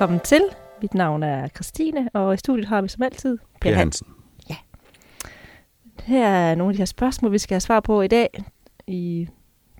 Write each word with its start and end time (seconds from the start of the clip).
Velkommen 0.00 0.20
til. 0.20 0.42
Mit 0.82 0.94
navn 0.94 1.22
er 1.22 1.48
Christine, 1.48 2.10
og 2.14 2.34
i 2.34 2.36
studiet 2.36 2.68
har 2.68 2.82
vi 2.82 2.88
som 2.88 3.02
altid 3.02 3.38
Per 3.60 3.74
Hansen. 3.74 4.06
Ja. 4.50 4.56
Her 6.02 6.28
er 6.28 6.54
nogle 6.54 6.70
af 6.70 6.74
de 6.74 6.78
her 6.78 6.84
spørgsmål, 6.84 7.32
vi 7.32 7.38
skal 7.38 7.54
have 7.54 7.60
svar 7.60 7.80
på 7.80 8.02
i 8.02 8.08
dag, 8.08 8.44
i 8.86 9.28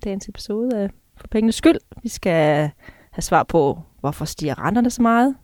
dagens 0.03 0.29
episode 0.29 0.77
af 0.77 0.89
For 1.17 1.27
Pengenes 1.27 1.55
Skyld. 1.55 1.77
Vi 2.03 2.09
skal 2.09 2.71
have 3.11 3.21
svar 3.21 3.43
på, 3.43 3.79
hvorfor 3.99 4.25
stiger 4.25 4.65
renterne 4.65 4.89
så 4.89 5.01
meget? 5.01 5.35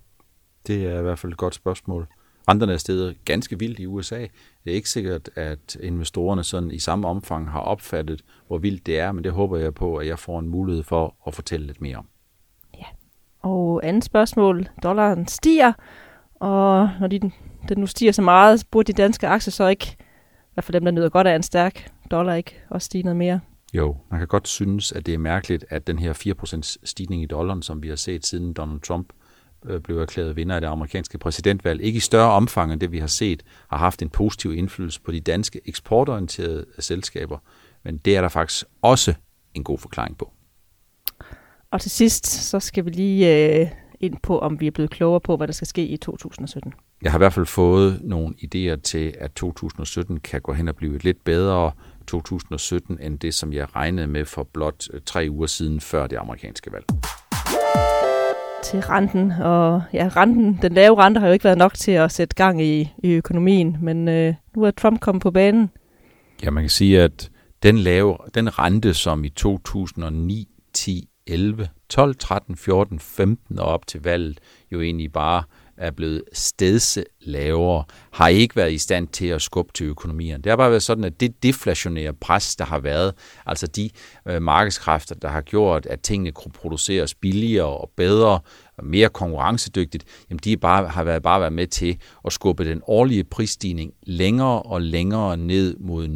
Det 0.68 0.86
er 0.86 1.00
i 1.00 1.02
hvert 1.02 1.20
fald 1.20 1.32
et 1.32 1.38
godt 1.38 1.56
spørgsmål. 1.56 2.08
Renterne 2.50 2.74
er 2.74 2.78
steget 2.78 3.26
ganske 3.26 3.60
vildt 3.60 3.80
i 3.80 3.86
USA. 3.86 4.20
Det 4.64 4.72
er 4.72 4.76
ikke 4.76 4.90
sikkert, 4.90 5.30
at 5.36 5.76
investorerne 5.76 6.44
sådan 6.44 6.72
i 6.72 6.80
samme 6.80 7.08
omfang 7.08 7.52
har 7.52 7.60
opfattet, 7.60 8.22
hvor 8.48 8.58
vildt 8.58 8.86
det 8.86 9.00
er, 9.00 9.12
men 9.12 9.24
det 9.24 9.32
håber 9.32 9.58
jeg 9.58 9.74
på, 9.74 9.96
at 9.98 10.08
jeg 10.08 10.20
får 10.20 10.40
en 10.40 10.48
mulighed 10.48 10.84
for 10.84 11.16
at 11.28 11.34
fortælle 11.34 11.66
lidt 11.68 11.82
mere 11.82 11.98
om. 11.98 12.08
Og 13.42 13.82
andet 13.84 14.04
spørgsmål, 14.04 14.68
dollaren 14.84 15.28
stiger, 15.28 15.74
og 16.36 16.90
når 17.00 17.08
de, 17.08 17.20
den 17.70 17.78
nu 17.78 17.88
stiger 17.88 18.12
så 18.12 18.22
meget, 18.22 18.64
burde 18.72 18.94
de 18.94 19.02
danske 19.02 19.28
aktier 19.28 19.52
så 19.52 19.68
ikke, 19.68 19.96
i 20.00 20.54
hvert 20.54 20.64
fald 20.64 20.74
dem, 20.74 20.86
der 20.86 20.92
nyder 20.92 21.10
godt 21.10 21.28
af 21.28 21.36
en 21.36 21.44
stærk 21.44 21.92
dollar, 22.12 22.34
ikke 22.34 22.56
også 22.70 22.86
stige 22.86 23.04
noget 23.04 23.18
mere? 23.18 23.40
Jo, 23.74 23.96
man 24.12 24.20
kan 24.20 24.28
godt 24.28 24.48
synes, 24.48 24.92
at 24.92 25.06
det 25.06 25.14
er 25.14 25.18
mærkeligt, 25.18 25.66
at 25.70 25.88
den 25.88 26.00
her 26.00 26.34
4% 26.44 26.78
stigning 26.84 27.24
i 27.24 27.26
dollaren, 27.26 27.62
som 27.62 27.84
vi 27.84 27.90
har 27.90 27.96
set 27.96 28.26
siden 28.26 28.54
Donald 28.54 28.80
Trump 28.80 29.14
øh, 29.66 29.82
blev 29.82 30.00
erklæret 30.00 30.36
vinder 30.36 30.56
af 30.56 30.62
det 30.62 30.68
amerikanske 30.68 31.18
præsidentvalg, 31.18 31.82
ikke 31.82 31.98
i 31.98 32.00
større 32.00 32.32
omfang 32.32 32.74
end 32.74 32.82
det, 32.82 32.92
vi 32.92 33.00
har 33.00 33.08
set, 33.08 33.44
har 33.70 33.78
haft 33.78 34.02
en 34.02 34.10
positiv 34.10 34.54
indflydelse 34.54 35.02
på 35.02 35.12
de 35.12 35.20
danske 35.20 35.62
eksportorienterede 35.66 36.66
selskaber. 36.80 37.38
Men 37.84 37.98
det 37.98 38.18
er 38.18 38.22
der 38.22 38.30
faktisk 38.30 38.66
også 38.82 39.14
en 39.54 39.64
god 39.64 39.78
forklaring 39.78 40.18
på. 40.18 40.32
Og 41.72 41.82
til 41.82 41.92
sidst, 41.92 42.28
så 42.28 42.60
skal 42.60 42.86
vi 42.86 42.90
lige 42.90 43.60
øh, 43.60 43.68
ind 44.00 44.16
på, 44.24 44.40
om 44.40 44.60
vi 44.60 44.68
er 44.68 44.72
blevet 44.72 44.92
klogere 44.92 45.20
på, 45.20 45.38
hvad 45.38 45.48
der 45.48 45.54
skal 45.54 45.68
ske 45.68 45.86
i 45.86 45.98
2017. 45.98 46.74
Jeg 47.02 47.12
har 47.12 47.20
i 47.20 47.22
hvert 47.22 47.34
fald 47.34 47.46
fået 47.46 48.00
nogle 48.04 48.36
idéer 48.44 48.82
til, 48.82 49.14
at 49.20 49.32
2017 49.32 50.20
kan 50.20 50.42
gå 50.42 50.54
hen 50.54 50.68
og 50.68 50.76
blive 50.76 50.96
et 50.96 51.04
lidt 51.04 51.24
bedre 51.24 51.72
2017, 52.08 52.98
end 53.02 53.20
det, 53.20 53.34
som 53.34 53.54
jeg 53.54 53.76
regnede 53.76 54.08
med 54.08 54.26
for 54.26 54.44
blot 54.54 54.88
øh, 54.94 55.02
tre 55.06 55.28
uger 55.30 55.48
siden 55.48 55.82
før 55.82 56.08
det 56.08 56.18
amerikanske 56.18 56.72
valg. 56.72 56.86
Til 58.64 58.80
renten, 58.80 59.32
og 59.32 59.84
ja, 59.94 60.10
renten, 60.16 60.60
den 60.62 60.74
lave 60.74 60.98
rente 60.98 61.20
har 61.20 61.28
jo 61.28 61.34
ikke 61.34 61.46
været 61.46 61.58
nok 61.58 61.74
til 61.74 61.92
at 61.92 62.12
sætte 62.12 62.36
gang 62.36 62.62
i, 62.62 62.94
i 62.98 63.12
økonomien, 63.12 63.78
men 63.82 64.08
øh, 64.08 64.34
nu 64.56 64.64
er 64.64 64.72
Trump 64.72 65.00
kommet 65.00 65.22
på 65.22 65.32
banen. 65.32 65.70
Ja, 66.44 66.50
man 66.50 66.64
kan 66.64 66.70
sige, 66.70 67.02
at 67.02 67.32
den 67.64 67.78
lave, 67.78 68.18
den 68.36 68.60
rente, 68.60 68.94
som 68.94 69.24
i 69.24 69.30
2009, 69.30 70.48
10, 70.74 71.10
11, 71.28 71.70
12, 71.90 72.16
13, 72.16 72.56
14, 72.56 73.00
15 73.00 73.60
og 73.60 73.66
op 73.66 73.88
til 73.88 74.04
valget 74.04 74.40
jo 74.72 74.82
egentlig 74.82 75.12
bare 75.12 75.44
er 75.78 75.92
blevet 75.92 76.24
stedse 76.34 77.04
lavere, 77.22 77.84
har 78.12 78.28
ikke 78.28 78.56
været 78.56 78.72
i 78.72 78.78
stand 78.78 79.08
til 79.08 79.28
at 79.28 79.42
skubbe 79.42 79.74
til 79.74 79.86
økonomien. 79.86 80.42
Det 80.42 80.50
har 80.50 80.58
bare 80.58 80.70
været 80.70 80.84
sådan, 80.84 81.04
at 81.04 81.20
det 81.20 81.44
deflationære 81.44 82.14
pres, 82.14 82.56
der 82.56 82.66
har 82.66 82.80
været, 82.80 83.14
altså 83.46 83.68
de 83.68 83.90
øh, 84.28 84.42
markedskræfter, 84.42 85.16
der 85.16 85.28
har 85.28 85.42
gjort, 85.42 85.86
at 85.86 86.02
tingene 86.02 86.32
kunne 86.32 86.52
produceres 86.52 87.16
billigere 87.16 87.78
og 87.78 87.92
bedre, 87.96 88.40
og 88.78 88.86
mere 88.86 89.10
konkurrencedygtigt, 89.10 90.06
jamen 90.30 90.40
de 90.44 90.58
bare, 90.58 90.88
har 90.88 91.04
været, 91.04 91.24
bare 91.24 91.40
været 91.40 91.54
med 91.54 91.68
til 91.68 91.98
at 92.26 92.34
skubbe 92.34 92.66
den 92.66 92.82
årlige 92.88 93.24
prisstigning 93.24 93.94
længere 94.04 94.62
og 94.62 94.82
længere 94.82 95.38
ned 95.38 95.78
mod 95.80 96.08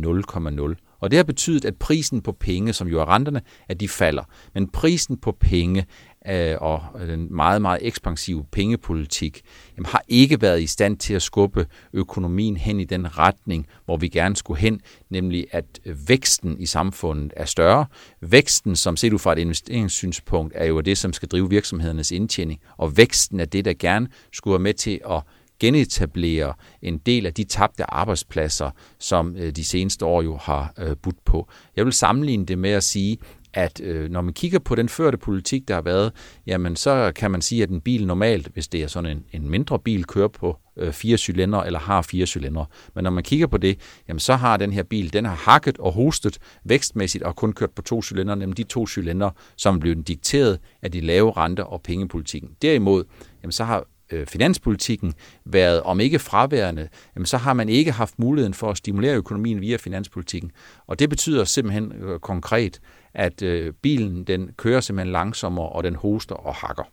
0,0. 0.77 0.90
Og 1.01 1.11
det 1.11 1.17
har 1.17 1.23
betydet, 1.23 1.65
at 1.65 1.75
prisen 1.75 2.21
på 2.21 2.31
penge, 2.31 2.73
som 2.73 2.87
jo 2.87 3.01
er 3.01 3.15
renterne, 3.15 3.41
at 3.69 3.79
de 3.79 3.89
falder. 3.89 4.23
Men 4.53 4.67
prisen 4.67 5.17
på 5.17 5.31
penge 5.31 5.85
øh, 6.27 6.55
og 6.61 6.83
den 6.99 7.35
meget, 7.35 7.61
meget 7.61 7.79
ekspansive 7.81 8.45
pengepolitik 8.51 9.41
jamen, 9.77 9.85
har 9.85 10.03
ikke 10.07 10.41
været 10.41 10.61
i 10.61 10.67
stand 10.67 10.97
til 10.97 11.13
at 11.13 11.21
skubbe 11.21 11.65
økonomien 11.93 12.57
hen 12.57 12.79
i 12.79 12.83
den 12.83 13.17
retning, 13.17 13.67
hvor 13.85 13.97
vi 13.97 14.07
gerne 14.07 14.35
skulle 14.35 14.59
hen, 14.59 14.81
nemlig 15.09 15.47
at 15.51 15.65
øh, 15.85 16.09
væksten 16.09 16.59
i 16.59 16.65
samfundet 16.65 17.33
er 17.35 17.45
større. 17.45 17.85
Væksten, 18.21 18.75
som 18.75 18.97
set 18.97 19.13
ud 19.13 19.19
fra 19.19 19.33
et 19.33 19.39
investeringssynspunkt, 19.39 20.53
er 20.55 20.65
jo 20.65 20.81
det, 20.81 20.97
som 20.97 21.13
skal 21.13 21.29
drive 21.29 21.49
virksomhedernes 21.49 22.11
indtjening, 22.11 22.59
og 22.77 22.97
væksten 22.97 23.39
er 23.39 23.45
det, 23.45 23.65
der 23.65 23.73
gerne 23.79 24.07
skulle 24.31 24.51
være 24.51 24.59
med 24.59 24.73
til 24.73 24.99
at 25.09 25.21
genetablere 25.61 26.53
en 26.81 26.97
del 26.97 27.25
af 27.25 27.33
de 27.33 27.43
tabte 27.43 27.91
arbejdspladser, 27.91 28.69
som 28.99 29.35
øh, 29.35 29.51
de 29.51 29.63
seneste 29.63 30.05
år 30.05 30.21
jo 30.21 30.37
har 30.37 30.73
øh, 30.79 30.95
budt 31.01 31.25
på. 31.25 31.49
Jeg 31.75 31.85
vil 31.85 31.93
sammenligne 31.93 32.45
det 32.45 32.57
med 32.57 32.69
at 32.69 32.83
sige, 32.83 33.17
at 33.53 33.81
øh, 33.81 34.09
når 34.09 34.21
man 34.21 34.33
kigger 34.33 34.59
på 34.59 34.75
den 34.75 34.89
førte 34.89 35.17
politik, 35.17 35.67
der 35.67 35.73
har 35.73 35.81
været, 35.81 36.11
jamen 36.47 36.75
så 36.75 37.11
kan 37.15 37.31
man 37.31 37.41
sige, 37.41 37.63
at 37.63 37.69
en 37.69 37.81
bil 37.81 38.07
normalt, 38.07 38.47
hvis 38.47 38.67
det 38.67 38.83
er 38.83 38.87
sådan 38.87 39.11
en, 39.11 39.23
en 39.31 39.49
mindre 39.49 39.79
bil, 39.79 40.05
kører 40.05 40.27
på 40.27 40.57
øh, 40.77 40.93
fire 40.93 41.17
cylindre 41.17 41.65
eller 41.65 41.79
har 41.79 42.01
fire 42.01 42.25
cylindre. 42.25 42.65
Men 42.95 43.03
når 43.03 43.11
man 43.11 43.23
kigger 43.23 43.47
på 43.47 43.57
det, 43.57 43.79
jamen 44.07 44.19
så 44.19 44.35
har 44.35 44.57
den 44.57 44.73
her 44.73 44.83
bil, 44.83 45.13
den 45.13 45.25
har 45.25 45.35
hakket 45.35 45.77
og 45.77 45.93
hostet 45.93 46.37
vækstmæssigt 46.63 47.23
og 47.23 47.35
kun 47.35 47.53
kørt 47.53 47.71
på 47.71 47.81
to 47.81 48.01
cylindre, 48.01 48.35
nemlig 48.35 48.57
de 48.57 48.63
to 48.63 48.87
cylindre, 48.87 49.31
som 49.57 49.79
blev 49.79 49.95
dikteret 49.95 50.59
af 50.81 50.91
de 50.91 51.01
lave 51.01 51.31
renter 51.31 51.63
og 51.63 51.81
pengepolitikken. 51.81 52.49
Derimod, 52.61 53.03
jamen 53.43 53.51
så 53.51 53.63
har 53.63 53.85
øh, 54.13 54.27
finanspolitikken 54.27 55.13
været, 55.45 55.81
om 55.81 55.99
ikke 55.99 56.19
fraværende, 56.19 56.87
jamen 57.15 57.25
så 57.25 57.37
har 57.37 57.53
man 57.53 57.69
ikke 57.69 57.91
haft 57.91 58.19
muligheden 58.19 58.53
for 58.53 58.69
at 58.69 58.77
stimulere 58.77 59.15
økonomien 59.15 59.61
via 59.61 59.77
finanspolitikken. 59.77 60.51
Og 60.87 60.99
det 60.99 61.09
betyder 61.09 61.43
simpelthen 61.43 61.91
øh, 61.91 62.19
konkret, 62.19 62.79
at 63.13 63.41
øh, 63.41 63.73
bilen 63.81 64.23
den 64.23 64.49
kører 64.57 64.81
simpelthen 64.81 65.11
langsommere, 65.11 65.69
og 65.69 65.83
den 65.83 65.95
hoster 65.95 66.35
og 66.35 66.55
hakker. 66.55 66.83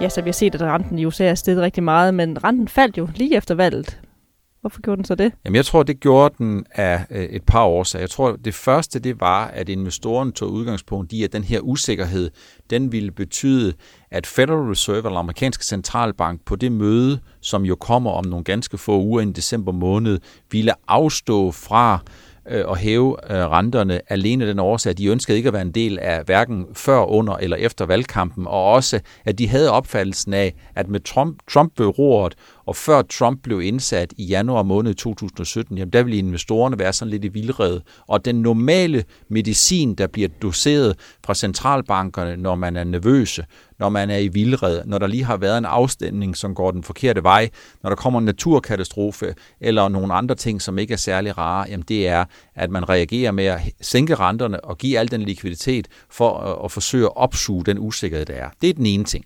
Ja, 0.00 0.08
så 0.08 0.22
vi 0.22 0.28
har 0.28 0.32
set, 0.32 0.54
at 0.54 0.62
renten 0.62 0.98
i 0.98 1.04
USA 1.04 1.24
er 1.24 1.34
steget 1.34 1.62
rigtig 1.62 1.82
meget, 1.82 2.14
men 2.14 2.44
renten 2.44 2.68
faldt 2.68 2.98
jo 2.98 3.08
lige 3.14 3.36
efter 3.36 3.54
valget. 3.54 4.00
Hvorfor 4.60 4.80
gjorde 4.80 4.96
den 4.96 5.04
så 5.04 5.14
det? 5.14 5.32
Jamen, 5.44 5.56
jeg 5.56 5.64
tror, 5.64 5.82
det 5.82 6.00
gjorde 6.00 6.34
den 6.38 6.66
af 6.74 7.04
øh, 7.10 7.24
et 7.24 7.42
par 7.42 7.64
år. 7.64 7.84
Så 7.84 7.98
jeg 7.98 8.10
tror, 8.10 8.36
det 8.44 8.54
første, 8.54 8.98
det 8.98 9.20
var, 9.20 9.46
at 9.46 9.68
investorerne 9.68 10.32
tog 10.32 10.50
udgangspunkt 10.50 11.12
i, 11.12 11.24
at 11.24 11.32
den 11.32 11.44
her 11.44 11.60
usikkerhed, 11.60 12.30
den 12.70 12.92
ville 12.92 13.10
betyde, 13.10 13.72
at 14.10 14.26
Federal 14.26 14.68
Reserve, 14.68 15.06
eller 15.06 15.18
amerikanske 15.18 15.64
centralbank, 15.64 16.44
på 16.44 16.56
det 16.56 16.72
møde, 16.72 17.20
som 17.40 17.62
jo 17.62 17.74
kommer 17.74 18.10
om 18.10 18.24
nogle 18.24 18.44
ganske 18.44 18.78
få 18.78 19.00
uger 19.00 19.20
i 19.20 19.32
december 19.32 19.72
måned, 19.72 20.18
ville 20.50 20.72
afstå 20.88 21.50
fra 21.50 21.98
øh, 22.48 22.64
at 22.70 22.78
hæve 22.78 23.32
øh, 23.32 23.50
renterne 23.50 24.00
alene 24.12 24.48
den 24.48 24.58
årsag, 24.58 24.90
at 24.90 24.98
de 24.98 25.06
ønskede 25.06 25.36
ikke 25.36 25.46
at 25.46 25.52
være 25.52 25.62
en 25.62 25.72
del 25.72 25.98
af 25.98 26.24
hverken 26.24 26.66
før, 26.74 27.04
under 27.04 27.36
eller 27.36 27.56
efter 27.56 27.86
valgkampen, 27.86 28.46
og 28.46 28.64
også 28.64 29.00
at 29.24 29.38
de 29.38 29.48
havde 29.48 29.70
opfattelsen 29.70 30.34
af, 30.34 30.54
at 30.74 30.88
med 30.88 31.00
Trump, 31.00 31.38
Trump 31.50 31.78
ved 31.78 31.98
roret, 31.98 32.34
og 32.70 32.76
før 32.76 33.02
Trump 33.02 33.42
blev 33.42 33.62
indsat 33.62 34.14
i 34.16 34.24
januar 34.24 34.62
måned 34.62 34.94
2017, 34.94 35.78
jamen 35.78 35.92
der 35.92 36.02
ville 36.02 36.18
investorerne 36.18 36.78
være 36.78 36.92
sådan 36.92 37.10
lidt 37.10 37.24
i 37.24 37.28
vildrede. 37.28 37.82
Og 38.06 38.24
den 38.24 38.42
normale 38.42 39.04
medicin, 39.28 39.94
der 39.94 40.06
bliver 40.06 40.28
doseret 40.42 40.96
fra 41.24 41.34
centralbankerne, 41.34 42.36
når 42.36 42.54
man 42.54 42.76
er 42.76 42.84
nervøse, 42.84 43.44
når 43.78 43.88
man 43.88 44.10
er 44.10 44.16
i 44.16 44.28
vildred, 44.28 44.84
når 44.84 44.98
der 44.98 45.06
lige 45.06 45.24
har 45.24 45.36
været 45.36 45.58
en 45.58 45.64
afstemning, 45.64 46.36
som 46.36 46.54
går 46.54 46.70
den 46.70 46.82
forkerte 46.82 47.22
vej, 47.22 47.48
når 47.82 47.90
der 47.90 47.96
kommer 47.96 48.18
en 48.18 48.24
naturkatastrofe 48.26 49.34
eller 49.60 49.88
nogle 49.88 50.14
andre 50.14 50.34
ting, 50.34 50.62
som 50.62 50.78
ikke 50.78 50.92
er 50.92 50.98
særlig 50.98 51.38
rare, 51.38 51.66
jamen 51.68 51.84
det 51.88 52.08
er, 52.08 52.24
at 52.54 52.70
man 52.70 52.88
reagerer 52.88 53.32
med 53.32 53.44
at 53.44 53.60
sænke 53.80 54.14
renterne 54.14 54.64
og 54.64 54.78
give 54.78 54.98
al 54.98 55.10
den 55.10 55.22
likviditet 55.22 55.88
for 56.10 56.38
at 56.64 56.72
forsøge 56.72 57.04
at 57.04 57.16
opsuge 57.16 57.64
den 57.64 57.78
usikkerhed, 57.78 58.26
der 58.26 58.34
er. 58.34 58.48
Det 58.60 58.70
er 58.70 58.74
den 58.74 58.86
ene 58.86 59.04
ting. 59.04 59.24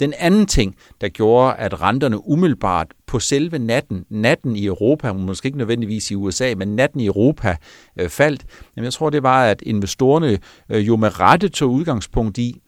Den 0.00 0.14
anden 0.18 0.46
ting, 0.46 0.76
der 1.00 1.08
gjorde, 1.08 1.54
at 1.54 1.80
renterne 1.82 2.28
umiddelbart 2.28 2.86
på 3.06 3.20
selve 3.20 3.58
natten, 3.58 4.04
natten 4.10 4.56
i 4.56 4.66
Europa, 4.66 5.12
måske 5.12 5.46
ikke 5.46 5.58
nødvendigvis 5.58 6.10
i 6.10 6.14
USA, 6.14 6.54
men 6.56 6.76
natten 6.76 7.00
i 7.00 7.06
Europa 7.06 7.56
øh, 7.96 8.08
faldt, 8.08 8.44
jamen 8.76 8.84
jeg 8.84 8.92
tror, 8.92 9.10
det 9.10 9.22
var, 9.22 9.44
at 9.44 9.62
investorerne 9.62 10.38
øh, 10.68 10.86
jo 10.86 10.96
med 10.96 11.20
rette 11.20 11.48
tog 11.48 11.70
udgangspunkt 11.70 12.38
i, 12.38 12.60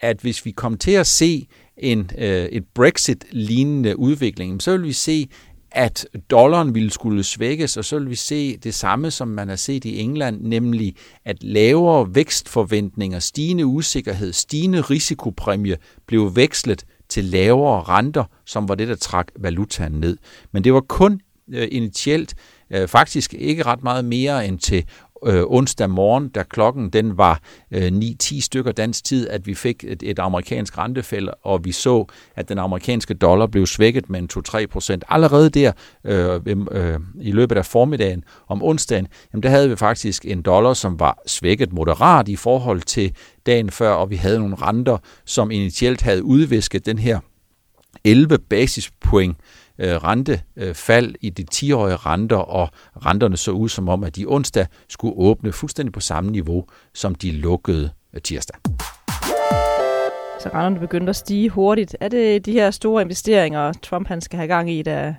at 0.00 0.20
hvis 0.20 0.44
vi 0.44 0.50
kom 0.50 0.78
til 0.78 0.92
at 0.92 1.06
se 1.06 1.46
en, 1.76 2.10
øh, 2.18 2.44
et 2.44 2.64
Brexit-lignende 2.74 3.98
udvikling, 3.98 4.62
så 4.62 4.76
vil 4.76 4.82
vi 4.82 4.92
se, 4.92 5.28
at 5.70 6.06
dollaren 6.30 6.74
ville 6.74 6.90
skulle 6.90 7.24
svækkes, 7.24 7.76
og 7.76 7.84
så 7.84 7.98
vil 7.98 8.10
vi 8.10 8.14
se 8.14 8.56
det 8.56 8.74
samme, 8.74 9.10
som 9.10 9.28
man 9.28 9.48
har 9.48 9.56
set 9.56 9.84
i 9.84 10.00
England, 10.00 10.40
nemlig 10.40 10.96
at 11.24 11.42
lavere 11.42 12.14
vækstforventninger, 12.14 13.18
stigende 13.18 13.66
usikkerhed, 13.66 14.32
stigende 14.32 14.80
risikopræmie 14.80 15.76
blev 16.06 16.36
vekslet 16.36 16.84
til 17.08 17.24
lavere 17.24 17.82
renter, 17.82 18.24
som 18.46 18.68
var 18.68 18.74
det, 18.74 18.88
der 18.88 18.96
trak 18.96 19.28
valutaen 19.38 19.92
ned. 19.92 20.16
Men 20.52 20.64
det 20.64 20.74
var 20.74 20.80
kun 20.80 21.20
øh, 21.52 21.68
initielt 21.70 22.34
øh, 22.70 22.88
faktisk 22.88 23.34
ikke 23.34 23.62
ret 23.62 23.82
meget 23.82 24.04
mere 24.04 24.46
end 24.46 24.58
til 24.58 24.84
øh, 25.26 25.42
onsdag 25.46 25.90
morgen, 25.90 26.28
da 26.28 26.42
klokken 26.42 26.90
den 26.90 27.18
var 27.18 27.40
øh, 27.70 27.86
9-10 28.22 28.40
stykker 28.40 28.72
dansk 28.72 29.04
tid, 29.04 29.28
at 29.28 29.46
vi 29.46 29.54
fik 29.54 29.84
et, 29.84 30.02
et 30.02 30.18
amerikansk 30.18 30.78
rentefælde, 30.78 31.34
og 31.34 31.64
vi 31.64 31.72
så, 31.72 32.04
at 32.36 32.48
den 32.48 32.58
amerikanske 32.58 33.14
dollar 33.14 33.46
blev 33.46 33.66
svækket 33.66 34.10
med 34.10 34.20
en 34.20 34.28
2-3 34.48 34.66
procent. 34.66 35.04
Allerede 35.08 35.50
der 35.50 35.72
øh, 36.04 36.40
øh, 36.70 36.98
i 37.20 37.32
løbet 37.32 37.56
af 37.56 37.66
formiddagen 37.66 38.24
om 38.48 38.62
onsdagen, 38.62 39.08
jamen 39.32 39.42
der 39.42 39.48
havde 39.48 39.68
vi 39.68 39.76
faktisk 39.76 40.24
en 40.24 40.42
dollar, 40.42 40.74
som 40.74 41.00
var 41.00 41.18
svækket 41.26 41.72
moderat 41.72 42.28
i 42.28 42.36
forhold 42.36 42.80
til 42.80 43.12
dagen 43.46 43.70
før, 43.70 43.90
og 43.90 44.10
vi 44.10 44.16
havde 44.16 44.38
nogle 44.38 44.56
renter, 44.56 44.98
som 45.24 45.50
initielt 45.50 46.02
havde 46.02 46.24
udvisket 46.24 46.86
den 46.86 46.98
her 46.98 47.20
11 48.04 48.38
basispoint 48.38 49.36
øh, 49.38 49.57
rentefald 49.80 51.14
i 51.20 51.30
de 51.30 51.44
10-årige 51.54 51.96
renter, 51.96 52.36
og 52.36 52.68
renterne 53.06 53.36
så 53.36 53.50
ud 53.50 53.68
som 53.68 53.88
om, 53.88 54.04
at 54.04 54.16
de 54.16 54.24
onsdag 54.28 54.66
skulle 54.88 55.14
åbne 55.16 55.52
fuldstændig 55.52 55.92
på 55.92 56.00
samme 56.00 56.30
niveau, 56.30 56.64
som 56.94 57.14
de 57.14 57.30
lukkede 57.30 57.90
tirsdag. 58.24 58.56
Så 60.40 60.48
renterne 60.54 60.80
begyndte 60.80 61.10
at 61.10 61.16
stige 61.16 61.50
hurtigt. 61.50 61.96
Er 62.00 62.08
det 62.08 62.46
de 62.46 62.52
her 62.52 62.70
store 62.70 63.02
investeringer, 63.02 63.72
Trump 63.72 64.08
han 64.08 64.20
skal 64.20 64.36
have 64.36 64.48
gang 64.48 64.70
i, 64.70 64.82
der, 64.82 65.14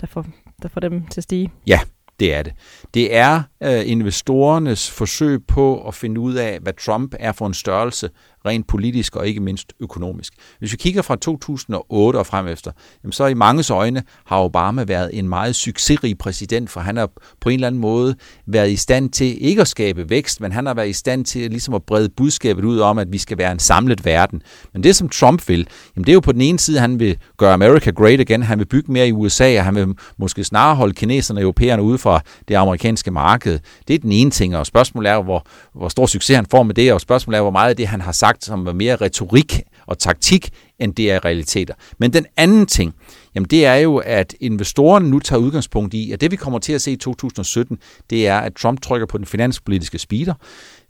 der, 0.00 0.06
får, 0.06 0.26
der 0.62 0.68
får 0.68 0.80
dem 0.80 1.06
til 1.06 1.20
at 1.20 1.24
stige? 1.24 1.52
Ja, 1.66 1.80
det 2.20 2.34
er 2.34 2.42
det. 2.42 2.52
Det 2.94 3.16
er 3.16 3.42
øh, 3.62 3.90
investorernes 3.90 4.90
forsøg 4.90 5.46
på 5.46 5.88
at 5.88 5.94
finde 5.94 6.20
ud 6.20 6.34
af, 6.34 6.58
hvad 6.60 6.72
Trump 6.72 7.14
er 7.20 7.32
for 7.32 7.46
en 7.46 7.54
størrelse, 7.54 8.10
rent 8.46 8.66
politisk 8.66 9.16
og 9.16 9.28
ikke 9.28 9.40
mindst 9.40 9.72
økonomisk. 9.80 10.32
Hvis 10.58 10.72
vi 10.72 10.76
kigger 10.76 11.02
fra 11.02 11.16
2008 11.16 12.16
og 12.16 12.26
frem 12.26 12.46
efter, 12.46 12.70
jamen 13.04 13.12
så 13.12 13.26
i 13.26 13.34
manges 13.34 13.70
øjne 13.70 14.02
har 14.24 14.40
Obama 14.40 14.84
været 14.84 15.10
en 15.12 15.28
meget 15.28 15.56
succesrig 15.56 16.18
præsident, 16.18 16.70
for 16.70 16.80
han 16.80 16.96
har 16.96 17.10
på 17.40 17.48
en 17.48 17.54
eller 17.54 17.66
anden 17.66 17.80
måde 17.80 18.14
været 18.46 18.70
i 18.70 18.76
stand 18.76 19.10
til 19.10 19.44
ikke 19.44 19.60
at 19.60 19.68
skabe 19.68 20.10
vækst, 20.10 20.40
men 20.40 20.52
han 20.52 20.66
har 20.66 20.74
været 20.74 20.88
i 20.88 20.92
stand 20.92 21.24
til 21.24 21.50
ligesom 21.50 21.74
at 21.74 21.82
brede 21.82 22.08
budskabet 22.08 22.64
ud 22.64 22.78
om, 22.78 22.98
at 22.98 23.12
vi 23.12 23.18
skal 23.18 23.38
være 23.38 23.52
en 23.52 23.58
samlet 23.58 24.04
verden. 24.04 24.42
Men 24.72 24.82
det, 24.82 24.96
som 24.96 25.08
Trump 25.08 25.48
vil, 25.48 25.68
jamen 25.96 26.04
det 26.04 26.12
er 26.12 26.14
jo 26.14 26.20
på 26.20 26.32
den 26.32 26.40
ene 26.40 26.58
side, 26.58 26.80
han 26.80 27.00
vil 27.00 27.18
gøre 27.36 27.52
America 27.52 27.90
great 27.90 28.20
again, 28.20 28.42
han 28.42 28.58
vil 28.58 28.64
bygge 28.64 28.92
mere 28.92 29.08
i 29.08 29.12
USA, 29.12 29.58
og 29.58 29.64
han 29.64 29.74
vil 29.74 29.94
måske 30.18 30.44
snarere 30.44 30.76
holde 30.76 30.94
kineserne 30.94 31.38
og 31.38 31.42
europæerne 31.42 31.82
ude 31.82 31.98
fra 31.98 32.20
det 32.48 32.54
amerikanske 32.54 33.10
marked. 33.10 33.58
Det 33.88 33.94
er 33.94 33.98
den 33.98 34.12
ene 34.12 34.30
ting, 34.30 34.56
og 34.56 34.66
spørgsmålet 34.66 35.10
er, 35.10 35.22
hvor, 35.22 35.46
hvor 35.74 35.88
stor 35.88 36.06
succes 36.06 36.36
han 36.36 36.46
får 36.50 36.62
med 36.62 36.74
det, 36.74 36.92
og 36.92 37.00
spørgsmålet 37.00 37.38
er, 37.38 37.42
hvor 37.42 37.50
meget 37.50 37.70
af 37.70 37.76
det, 37.76 37.86
han 37.86 38.00
har 38.00 38.12
sagt, 38.12 38.35
som 38.44 38.66
var 38.66 38.72
mere 38.72 38.96
retorik 38.96 39.62
og 39.86 39.98
taktik, 39.98 40.50
end 40.78 40.94
det 40.94 41.10
er 41.10 41.24
realiteter. 41.24 41.74
Men 41.98 42.12
den 42.12 42.26
anden 42.36 42.66
ting, 42.66 42.94
jamen 43.34 43.48
det 43.50 43.66
er 43.66 43.74
jo, 43.74 43.96
at 43.96 44.34
investorerne 44.40 45.10
nu 45.10 45.18
tager 45.18 45.40
udgangspunkt 45.40 45.94
i, 45.94 46.12
at 46.12 46.20
det 46.20 46.30
vi 46.30 46.36
kommer 46.36 46.58
til 46.58 46.72
at 46.72 46.82
se 46.82 46.92
i 46.92 46.96
2017, 46.96 47.78
det 48.10 48.26
er, 48.26 48.38
at 48.38 48.54
Trump 48.54 48.80
trykker 48.80 49.06
på 49.06 49.18
den 49.18 49.26
finanspolitiske 49.26 49.98
speeder. 49.98 50.34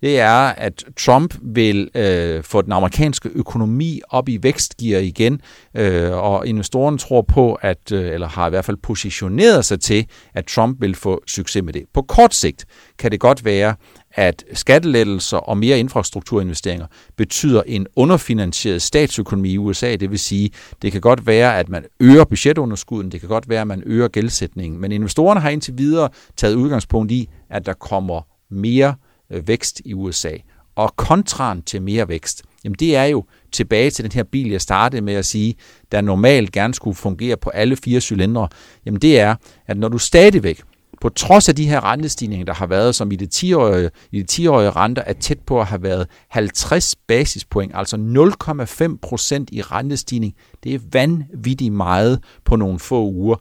Det 0.02 0.20
er, 0.20 0.31
at 0.38 0.84
Trump 0.96 1.34
vil 1.43 1.90
øh, 1.94 2.43
få 2.43 2.62
den 2.62 2.72
amerikanske 2.72 3.31
økonomi 3.34 4.00
op 4.08 4.28
i 4.28 4.38
vækstgear 4.42 5.00
igen, 5.00 5.40
øh, 5.75 6.12
og 6.12 6.46
investorerne 6.46 6.99
tror 6.99 7.22
på, 7.22 7.54
at, 7.54 7.92
øh, 7.92 8.14
eller 8.14 8.28
har 8.28 8.46
i 8.46 8.50
hvert 8.50 8.64
fald 8.64 8.76
positioneret 8.82 9.64
sig 9.64 9.81
til, 9.81 10.06
at 10.34 10.46
Trump 10.46 10.81
vil 10.81 10.94
få 10.94 11.22
succes 11.26 11.62
med 11.62 11.72
det. 11.72 11.84
På 11.94 12.02
kort 12.02 12.34
sigt 12.34 12.66
kan 12.99 13.10
det 13.10 13.20
godt 13.20 13.44
være, 13.44 13.75
at 14.16 14.44
skattelettelser 14.52 15.36
og 15.36 15.58
mere 15.58 15.78
infrastrukturinvesteringer 15.78 16.86
betyder 17.16 17.62
en 17.66 17.86
underfinansieret 17.96 18.82
statsøkonomi 18.82 19.50
i 19.50 19.58
USA. 19.58 19.96
Det 19.96 20.10
vil 20.10 20.18
sige, 20.18 20.50
det 20.82 20.92
kan 20.92 21.00
godt 21.00 21.26
være, 21.26 21.58
at 21.58 21.68
man 21.68 21.84
øger 22.00 22.24
budgetunderskuden, 22.24 23.12
det 23.12 23.20
kan 23.20 23.28
godt 23.28 23.48
være, 23.48 23.60
at 23.60 23.66
man 23.66 23.82
øger 23.86 24.08
gældsætningen, 24.08 24.80
men 24.80 24.92
investorerne 24.92 25.40
har 25.40 25.50
indtil 25.50 25.78
videre 25.78 26.08
taget 26.36 26.54
udgangspunkt 26.54 27.12
i, 27.12 27.28
at 27.50 27.66
der 27.66 27.72
kommer 27.72 28.20
mere 28.50 28.94
øh, 29.30 29.48
vækst 29.48 29.82
i 29.84 29.94
USA. 29.94 30.32
Og 30.76 30.96
kontraren 30.96 31.62
til 31.62 31.82
mere 31.82 32.08
vækst, 32.08 32.42
jamen 32.64 32.76
det 32.80 32.96
er 32.96 33.04
jo 33.04 33.24
tilbage 33.52 33.90
til 33.90 34.04
den 34.04 34.12
her 34.12 34.22
bil, 34.22 34.50
jeg 34.50 34.60
startede 34.60 35.02
med 35.02 35.14
at 35.14 35.26
sige, 35.26 35.54
der 35.92 36.00
normalt 36.00 36.52
gerne 36.52 36.74
skulle 36.74 36.94
fungere 36.94 37.36
på 37.36 37.50
alle 37.50 37.76
fire 37.76 38.00
cylindre, 38.00 38.48
jamen 38.86 39.00
det 39.00 39.20
er, 39.20 39.34
at 39.66 39.76
når 39.76 39.88
du 39.88 39.98
stadigvæk 39.98 40.62
på 41.06 41.10
trods 41.10 41.48
af 41.48 41.56
de 41.56 41.68
her 41.68 41.84
rentestigninger, 41.84 42.44
der 42.46 42.54
har 42.54 42.66
været, 42.66 42.94
som 42.94 43.12
i 43.12 43.16
det 43.16 43.34
10-årige, 43.34 43.90
i 44.12 44.22
det 44.22 44.38
10-årige 44.38 44.70
renter 44.70 45.02
er 45.06 45.12
tæt 45.12 45.38
på 45.46 45.60
at 45.60 45.66
have 45.66 45.82
været 45.82 46.06
50 46.28 46.96
basispoint, 47.08 47.72
altså 47.74 47.96
0,5 47.96 48.98
procent 49.02 49.48
i 49.52 49.62
rentestigning, 49.62 50.34
det 50.64 50.74
er 50.74 50.78
vanvittigt 50.92 51.72
meget 51.72 52.22
på 52.44 52.56
nogle 52.56 52.78
få 52.78 53.10
uger, 53.10 53.36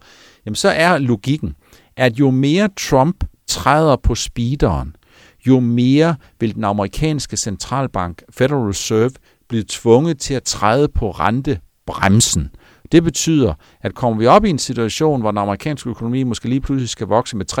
jamen 0.46 0.54
så 0.54 0.68
er 0.68 0.98
logikken, 0.98 1.54
at 1.96 2.18
jo 2.18 2.30
mere 2.30 2.68
Trump 2.76 3.24
træder 3.48 3.96
på 3.96 4.14
speederen, 4.14 4.96
jo 5.46 5.60
mere 5.60 6.16
vil 6.40 6.54
den 6.54 6.64
amerikanske 6.64 7.36
centralbank, 7.36 8.22
Federal 8.30 8.66
Reserve, 8.66 9.10
blive 9.48 9.64
tvunget 9.68 10.18
til 10.18 10.34
at 10.34 10.42
træde 10.42 10.88
på 10.88 11.10
rentebremsen. 11.10 12.50
Det 12.92 13.04
betyder, 13.04 13.54
at 13.80 13.94
kommer 13.94 14.18
vi 14.18 14.26
op 14.26 14.44
i 14.44 14.50
en 14.50 14.58
situation, 14.58 15.20
hvor 15.20 15.30
den 15.30 15.38
amerikanske 15.38 15.90
økonomi 15.90 16.22
måske 16.22 16.48
lige 16.48 16.60
pludselig 16.60 16.88
skal 16.88 17.06
vokse 17.06 17.36
med 17.36 17.52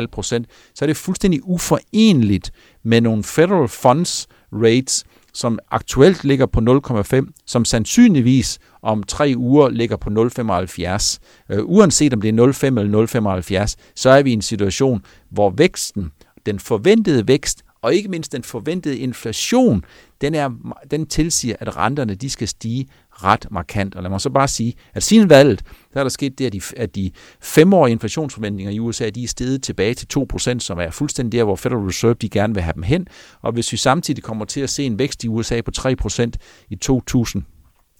3-3,5 0.00 0.06
procent, 0.06 0.46
så 0.74 0.84
er 0.84 0.86
det 0.86 0.96
fuldstændig 0.96 1.40
uforenligt 1.44 2.50
med 2.82 3.00
nogle 3.00 3.24
federal 3.24 3.68
funds 3.68 4.28
rates, 4.52 5.04
som 5.34 5.58
aktuelt 5.70 6.24
ligger 6.24 6.46
på 6.46 6.60
0,5, 6.60 7.32
som 7.46 7.64
sandsynligvis 7.64 8.58
om 8.82 9.02
tre 9.02 9.34
uger 9.36 9.68
ligger 9.68 9.96
på 9.96 10.10
0,75. 10.10 11.18
Uh, 11.50 11.56
øh, 11.56 11.64
uanset 11.64 12.14
om 12.14 12.20
det 12.20 12.28
er 12.28 12.52
0,5 12.52 12.66
eller 12.66 13.66
0,75, 13.66 13.92
så 13.96 14.10
er 14.10 14.22
vi 14.22 14.30
i 14.30 14.32
en 14.32 14.42
situation, 14.42 15.02
hvor 15.30 15.50
væksten, 15.50 16.10
den 16.46 16.58
forventede 16.58 17.28
vækst, 17.28 17.62
og 17.82 17.94
ikke 17.94 18.08
mindst 18.08 18.32
den 18.32 18.42
forventede 18.42 18.98
inflation, 18.98 19.84
den, 20.20 20.34
er, 20.34 20.50
den 20.90 21.06
tilsiger, 21.06 21.56
at 21.60 21.76
renterne 21.76 22.14
de 22.14 22.30
skal 22.30 22.48
stige 22.48 22.88
ret 23.10 23.46
markant. 23.50 23.94
Og 23.94 24.02
lad 24.02 24.10
mig 24.10 24.20
så 24.20 24.30
bare 24.30 24.48
sige, 24.48 24.74
at 24.94 25.02
siden 25.02 25.30
valget, 25.30 25.62
der 25.94 26.00
er 26.00 26.04
der 26.04 26.08
sket 26.08 26.38
det, 26.38 26.46
at 26.46 26.52
de, 26.52 26.60
at 26.76 26.94
de 26.94 27.10
femårige 27.40 27.92
inflationsforventninger 27.92 28.72
i 28.72 28.78
USA, 28.78 29.10
de 29.10 29.22
er 29.22 29.28
steget 29.28 29.62
tilbage 29.62 29.94
til 29.94 30.06
2%, 30.18 30.58
som 30.58 30.78
er 30.78 30.90
fuldstændig 30.90 31.38
der, 31.38 31.44
hvor 31.44 31.56
Federal 31.56 31.84
Reserve 31.84 32.14
de 32.14 32.28
gerne 32.28 32.54
vil 32.54 32.62
have 32.62 32.74
dem 32.74 32.82
hen. 32.82 33.06
Og 33.42 33.52
hvis 33.52 33.72
vi 33.72 33.76
samtidig 33.76 34.22
kommer 34.22 34.44
til 34.44 34.60
at 34.60 34.70
se 34.70 34.84
en 34.84 34.98
vækst 34.98 35.24
i 35.24 35.28
USA 35.28 35.60
på 35.60 35.70
3% 35.78 36.30
i 36.70 36.76
2000, 36.76 37.44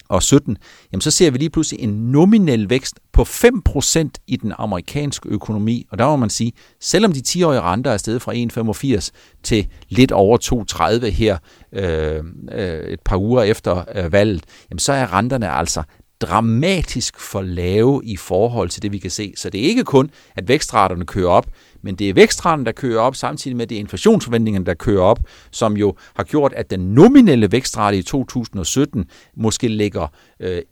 og 0.08 0.22
17, 0.22 0.56
jamen 0.92 1.00
så 1.00 1.10
ser 1.10 1.30
vi 1.30 1.38
lige 1.38 1.50
pludselig 1.50 1.80
en 1.80 1.90
nominel 1.90 2.70
vækst 2.70 3.00
på 3.12 3.22
5% 3.22 4.08
i 4.26 4.36
den 4.36 4.52
amerikanske 4.58 5.28
økonomi. 5.28 5.86
Og 5.90 5.98
der 5.98 6.06
må 6.06 6.16
man 6.16 6.30
sige, 6.30 6.52
selvom 6.80 7.12
de 7.12 7.22
10-årige 7.28 7.60
renter 7.60 7.90
er 7.90 7.96
steget 7.96 8.22
fra 8.22 8.32
1,85 9.04 9.10
til 9.42 9.66
lidt 9.88 10.12
over 10.12 10.38
2,30 11.02 11.06
her 11.06 11.38
øh, 11.72 12.24
øh, 12.52 12.84
et 12.88 13.00
par 13.00 13.16
uger 13.16 13.42
efter 13.42 13.84
øh, 13.94 14.12
valget, 14.12 14.44
jamen 14.70 14.78
så 14.78 14.92
er 14.92 15.14
renterne 15.14 15.50
altså 15.50 15.82
dramatisk 16.20 17.20
for 17.20 17.42
lave 17.42 18.00
i 18.04 18.16
forhold 18.16 18.68
til 18.68 18.82
det, 18.82 18.92
vi 18.92 18.98
kan 18.98 19.10
se. 19.10 19.32
Så 19.36 19.50
det 19.50 19.60
er 19.60 19.64
ikke 19.64 19.84
kun, 19.84 20.10
at 20.36 20.48
vækstraterne 20.48 21.06
kører 21.06 21.28
op, 21.28 21.46
men 21.82 21.94
det 21.94 22.08
er 22.08 22.14
vækstraten, 22.14 22.66
der 22.66 22.72
kører 22.72 23.00
op, 23.00 23.16
samtidig 23.16 23.56
med 23.56 23.66
det 23.66 23.74
er 23.76 23.80
inflationsforventningerne, 23.80 24.66
der 24.66 24.74
kører 24.74 25.02
op, 25.02 25.18
som 25.50 25.76
jo 25.76 25.94
har 26.16 26.24
gjort, 26.24 26.52
at 26.52 26.70
den 26.70 26.80
nominelle 26.80 27.52
vækstrate 27.52 27.98
i 27.98 28.02
2017 28.02 29.04
måske 29.36 29.68
ligger 29.68 30.06
øh, 30.40 30.62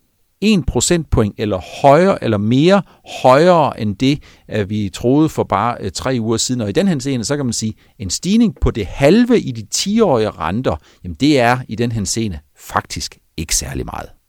1 0.40 0.66
procentpoint 0.66 1.34
eller 1.38 1.60
højere 1.82 2.24
eller 2.24 2.38
mere 2.38 2.82
højere 3.22 3.80
end 3.80 3.96
det, 3.96 4.22
at 4.48 4.70
vi 4.70 4.90
troede 4.94 5.28
for 5.28 5.44
bare 5.44 5.76
øh, 5.80 5.90
tre 5.90 6.16
uger 6.20 6.36
siden. 6.36 6.60
Og 6.60 6.68
i 6.68 6.72
den 6.72 6.88
henseende, 6.88 7.24
så 7.24 7.36
kan 7.36 7.46
man 7.46 7.52
sige, 7.52 7.74
en 7.98 8.10
stigning 8.10 8.54
på 8.60 8.70
det 8.70 8.86
halve 8.86 9.40
i 9.40 9.52
de 9.52 9.66
10-årige 9.74 10.30
renter, 10.30 10.76
jamen 11.04 11.16
det 11.20 11.40
er 11.40 11.58
i 11.68 11.76
den 11.76 11.92
henseende 11.92 12.38
faktisk 12.56 13.18
ikke 13.36 13.56
særlig 13.56 13.84
meget. 13.84 14.23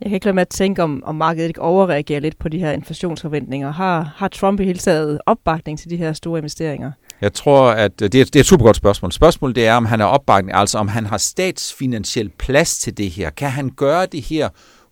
Jeg 0.00 0.08
kan 0.08 0.14
ikke 0.14 0.26
lade 0.26 0.34
med 0.34 0.40
at 0.40 0.48
tænke, 0.48 0.82
om, 0.82 1.02
om 1.06 1.14
markedet 1.14 1.48
ikke 1.48 1.60
overreagerer 1.60 2.20
lidt 2.20 2.38
på 2.38 2.48
de 2.48 2.58
her 2.58 2.72
inflationsforventninger. 2.72 3.72
Har, 3.72 4.14
har 4.16 4.28
Trump 4.28 4.60
i 4.60 4.64
hele 4.64 4.78
taget 4.78 5.20
opbakning 5.26 5.78
til 5.78 5.90
de 5.90 5.96
her 5.96 6.12
store 6.12 6.38
investeringer? 6.38 6.92
Jeg 7.20 7.32
tror, 7.32 7.70
at 7.70 8.00
det 8.00 8.04
er, 8.04 8.08
det 8.08 8.36
er 8.36 8.40
et 8.40 8.46
super 8.46 8.64
godt 8.64 8.76
spørgsmål. 8.76 9.12
Spørgsmålet 9.12 9.56
det 9.56 9.66
er, 9.66 9.74
om 9.74 9.84
han 9.84 10.00
har 10.00 10.06
opbakning, 10.06 10.56
altså 10.56 10.78
om 10.78 10.88
han 10.88 11.06
har 11.06 11.18
statsfinansiel 11.18 12.30
plads 12.38 12.78
til 12.78 12.96
det 12.96 13.10
her. 13.10 13.30
Kan 13.30 13.50
han 13.50 13.70
gøre 13.70 14.06
det 14.06 14.22
her, 14.22 14.48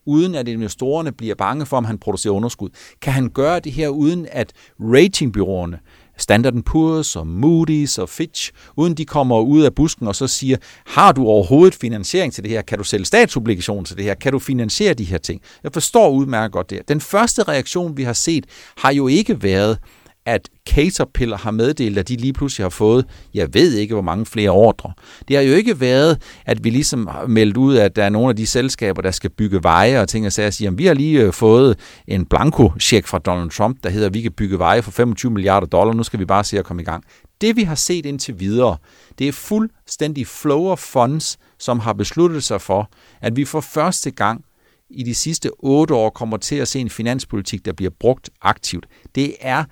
uden 0.07 0.35
at 0.35 0.49
investorerne 0.49 1.13
bliver 1.13 1.35
bange 1.35 1.67
for, 1.67 1.77
om 1.77 1.85
han 1.85 1.99
producerer 1.99 2.35
underskud? 2.35 2.69
Kan 3.03 3.13
han 3.13 3.29
gøre 3.29 3.61
det 3.61 3.73
her, 3.73 3.89
uden 3.89 4.27
at 4.33 4.53
ratingbyråerne 4.81 5.79
Standard 6.23 6.55
Poor's 6.55 7.17
og 7.17 7.27
Moody's 7.27 8.01
og 8.03 8.09
Fitch, 8.09 8.51
uden 8.77 8.95
de 8.95 9.05
kommer 9.05 9.41
ud 9.41 9.63
af 9.63 9.75
busken 9.75 10.07
og 10.09 10.17
så 10.17 10.27
siger, 10.27 10.57
har 10.87 11.13
du 11.13 11.27
overhovedet 11.27 11.75
finansiering 11.75 12.33
til 12.33 12.45
det 12.45 12.51
her? 12.51 12.63
Kan 12.63 12.79
du 12.79 12.85
sælge 12.85 13.05
statsobligationer 13.05 13.85
til 13.85 13.97
det 13.97 14.05
her? 14.05 14.15
Kan 14.15 14.33
du 14.33 14.39
finansiere 14.39 14.95
de 14.95 15.05
her 15.05 15.19
ting? 15.19 15.41
Jeg 15.63 15.73
forstår 15.73 16.11
udmærket 16.11 16.53
godt 16.53 16.71
det. 16.71 16.89
Den 16.89 17.01
første 17.01 17.43
reaktion, 17.43 17.97
vi 17.97 18.03
har 18.03 18.13
set, 18.13 18.47
har 18.77 18.93
jo 18.93 19.09
ikke 19.09 19.43
været, 19.43 19.79
at 20.27 20.49
Caterpillar 20.69 21.37
har 21.37 21.51
meddelt, 21.51 21.99
at 21.99 22.09
de 22.09 22.17
lige 22.17 22.33
pludselig 22.33 22.65
har 22.65 22.71
fået, 22.71 23.07
jeg 23.35 23.55
ved 23.55 23.75
ikke, 23.75 23.95
hvor 23.95 24.03
mange 24.03 24.27
flere 24.27 24.51
ordre. 24.51 24.93
Det 25.29 25.37
har 25.37 25.43
jo 25.43 25.55
ikke 25.55 25.81
været, 25.81 26.23
at 26.47 26.65
vi 26.65 26.71
ligesom 26.71 27.07
har 27.07 27.27
meldt 27.27 27.57
ud, 27.57 27.77
at 27.77 27.97
der 27.97 28.05
er 28.05 28.09
nogle 28.09 28.29
af 28.29 28.37
de 28.37 28.47
selskaber, 28.47 29.03
der 29.03 29.11
skal 29.11 29.31
bygge 29.31 29.63
veje 29.63 30.01
og 30.01 30.09
ting 30.09 30.27
og 30.27 30.33
sager, 30.33 30.51
siger, 30.51 30.71
at 30.71 30.79
vi 30.79 30.87
har 30.87 30.95
lige 30.95 31.21
øh, 31.21 31.33
fået 31.33 31.79
en 32.07 32.27
blanko-check 32.27 33.07
fra 33.07 33.19
Donald 33.19 33.51
Trump, 33.51 33.77
der 33.83 33.91
hedder, 33.91 34.07
at 34.07 34.15
vi 34.15 34.23
kan 34.23 34.33
bygge 34.33 34.59
veje 34.59 34.83
for 34.83 34.91
25 34.91 35.33
milliarder 35.33 35.67
dollar, 35.67 35.93
nu 35.93 36.03
skal 36.03 36.21
vi 36.21 36.25
bare 36.25 36.45
se 36.45 36.59
at 36.59 36.65
komme 36.65 36.83
i 36.83 36.85
gang. 36.85 37.05
Det 37.41 37.57
vi 37.57 37.63
har 37.63 37.75
set 37.75 38.07
indtil 38.07 38.41
videre, 38.41 38.77
det 39.19 39.29
er 39.29 39.33
fuldstændig 39.33 40.27
flow 40.27 40.69
of 40.69 40.79
funds, 40.79 41.39
som 41.59 41.81
har 41.81 41.93
besluttet 41.93 42.45
sig 42.45 42.61
for, 42.61 42.91
at 43.21 43.37
vi 43.37 43.45
for 43.45 43.61
første 43.61 44.11
gang 44.11 44.45
i 44.91 45.03
de 45.03 45.15
sidste 45.15 45.51
otte 45.59 45.95
år 45.95 46.11
kommer 46.11 46.37
til 46.37 46.57
at 46.57 46.69
se 46.69 46.81
en 46.81 46.91
finanspolitik, 46.91 47.65
der 47.65 47.73
bliver 47.73 47.91
brugt 48.01 48.31
aktivt. 48.43 48.87
Det 49.15 49.35
er 49.41 49.65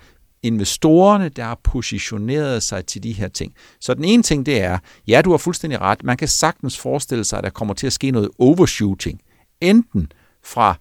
investorerne, 0.42 1.28
der 1.28 1.44
har 1.44 1.61
positioneret 1.64 2.62
sig 2.62 2.87
til 2.87 3.02
de 3.02 3.12
her 3.12 3.28
ting. 3.28 3.54
Så 3.80 3.94
den 3.94 4.04
ene 4.04 4.23
ting, 4.23 4.47
det 4.47 4.61
er, 4.62 4.78
ja, 5.09 5.23
du 5.23 5.30
har 5.30 5.38
fuldstændig 5.38 5.80
ret, 5.80 6.04
man 6.04 6.16
kan 6.16 6.28
sagtens 6.28 6.78
forestille 6.78 7.25
sig, 7.25 7.38
at 7.38 7.44
der 7.44 7.50
kommer 7.50 7.75
til 7.75 7.87
at 7.87 7.92
ske 7.92 8.11
noget 8.11 8.28
overshooting, 8.38 9.20
enten 9.61 10.12
fra 10.44 10.75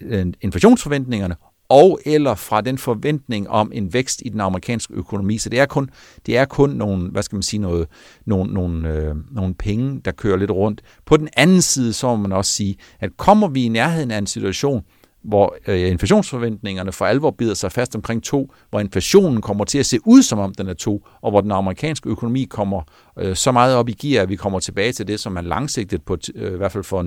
øh, 0.00 0.26
inflationsforventningerne 0.40 1.36
og 1.72 2.00
eller 2.06 2.34
fra 2.34 2.60
den 2.60 2.78
forventning 2.78 3.48
om 3.48 3.72
en 3.74 3.92
vækst 3.92 4.22
i 4.24 4.28
den 4.28 4.40
amerikanske 4.40 4.94
økonomi. 4.94 5.38
Så 5.38 5.48
det 5.48 5.60
er 5.60 5.66
kun, 5.66 5.90
det 6.26 6.36
er 6.36 6.44
kun 6.44 6.70
nogle, 6.70 7.10
hvad 7.10 7.22
skal 7.22 7.36
man 7.36 7.42
sige, 7.42 7.60
noget, 7.60 7.88
nogle, 8.26 8.54
nogle, 8.54 8.88
øh, 8.88 9.14
nogle 9.30 9.54
penge, 9.54 10.00
der 10.04 10.12
kører 10.12 10.36
lidt 10.36 10.50
rundt. 10.50 10.82
På 11.06 11.16
den 11.16 11.28
anden 11.36 11.62
side, 11.62 11.92
så 11.92 12.06
må 12.06 12.16
man 12.16 12.32
også 12.32 12.52
sige, 12.52 12.76
at 13.00 13.16
kommer 13.16 13.48
vi 13.48 13.64
i 13.64 13.68
nærheden 13.68 14.10
af 14.10 14.18
en 14.18 14.26
situation, 14.26 14.82
hvor 15.24 15.56
øh, 15.66 15.90
inflationsforventningerne 15.90 16.92
for 16.92 17.04
alvor 17.04 17.30
bider 17.30 17.54
sig 17.54 17.72
fast 17.72 17.96
omkring 17.96 18.22
2, 18.22 18.52
hvor 18.70 18.80
inflationen 18.80 19.40
kommer 19.40 19.64
til 19.64 19.78
at 19.78 19.86
se 19.86 19.98
ud 20.06 20.22
som 20.22 20.38
om 20.38 20.54
den 20.54 20.68
er 20.68 20.74
2, 20.74 21.06
og 21.22 21.30
hvor 21.30 21.40
den 21.40 21.52
amerikanske 21.52 22.08
økonomi 22.08 22.44
kommer 22.44 22.82
øh, 23.18 23.36
så 23.36 23.52
meget 23.52 23.76
op 23.76 23.88
i 23.88 23.92
gear, 23.92 24.22
at 24.22 24.28
vi 24.28 24.36
kommer 24.36 24.60
tilbage 24.60 24.92
til 24.92 25.06
det, 25.08 25.20
som 25.20 25.32
man 25.32 25.44
langsigtet 25.44 26.02
på, 26.02 26.16
øh, 26.34 26.54
i 26.54 26.56
hvert 26.56 26.72
fald 26.72 26.84
for 26.84 27.02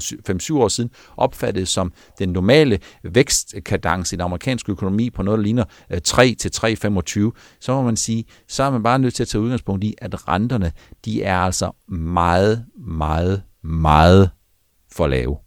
5-7 0.58 0.58
år 0.58 0.68
siden, 0.68 0.90
opfattede 1.18 1.66
som 1.66 1.94
den 2.20 2.30
normale 2.30 2.80
vækstkadence 3.04 4.16
i 4.16 4.18
den 4.18 4.22
amerikanske 4.22 4.72
økonomi 4.72 5.10
på 5.10 5.24
noget, 5.24 5.38
der 5.38 5.44
ligner 5.44 5.64
øh, 5.90 6.02
3-3,25, 6.08 7.58
så 7.60 7.74
må 7.74 7.82
man 7.82 7.98
sige, 7.98 8.26
så 8.48 8.64
er 8.64 8.70
man 8.70 8.84
bare 8.84 9.00
nødt 9.00 9.14
til 9.14 9.24
at 9.24 9.28
tage 9.28 9.42
udgangspunkt 9.42 9.84
i, 9.84 9.94
at 9.98 10.28
renterne, 10.28 10.72
de 11.06 11.24
er 11.24 11.38
altså 11.38 11.72
meget, 11.90 12.66
meget, 12.88 13.42
meget 13.64 14.30
for 14.92 15.08
lave 15.08 15.38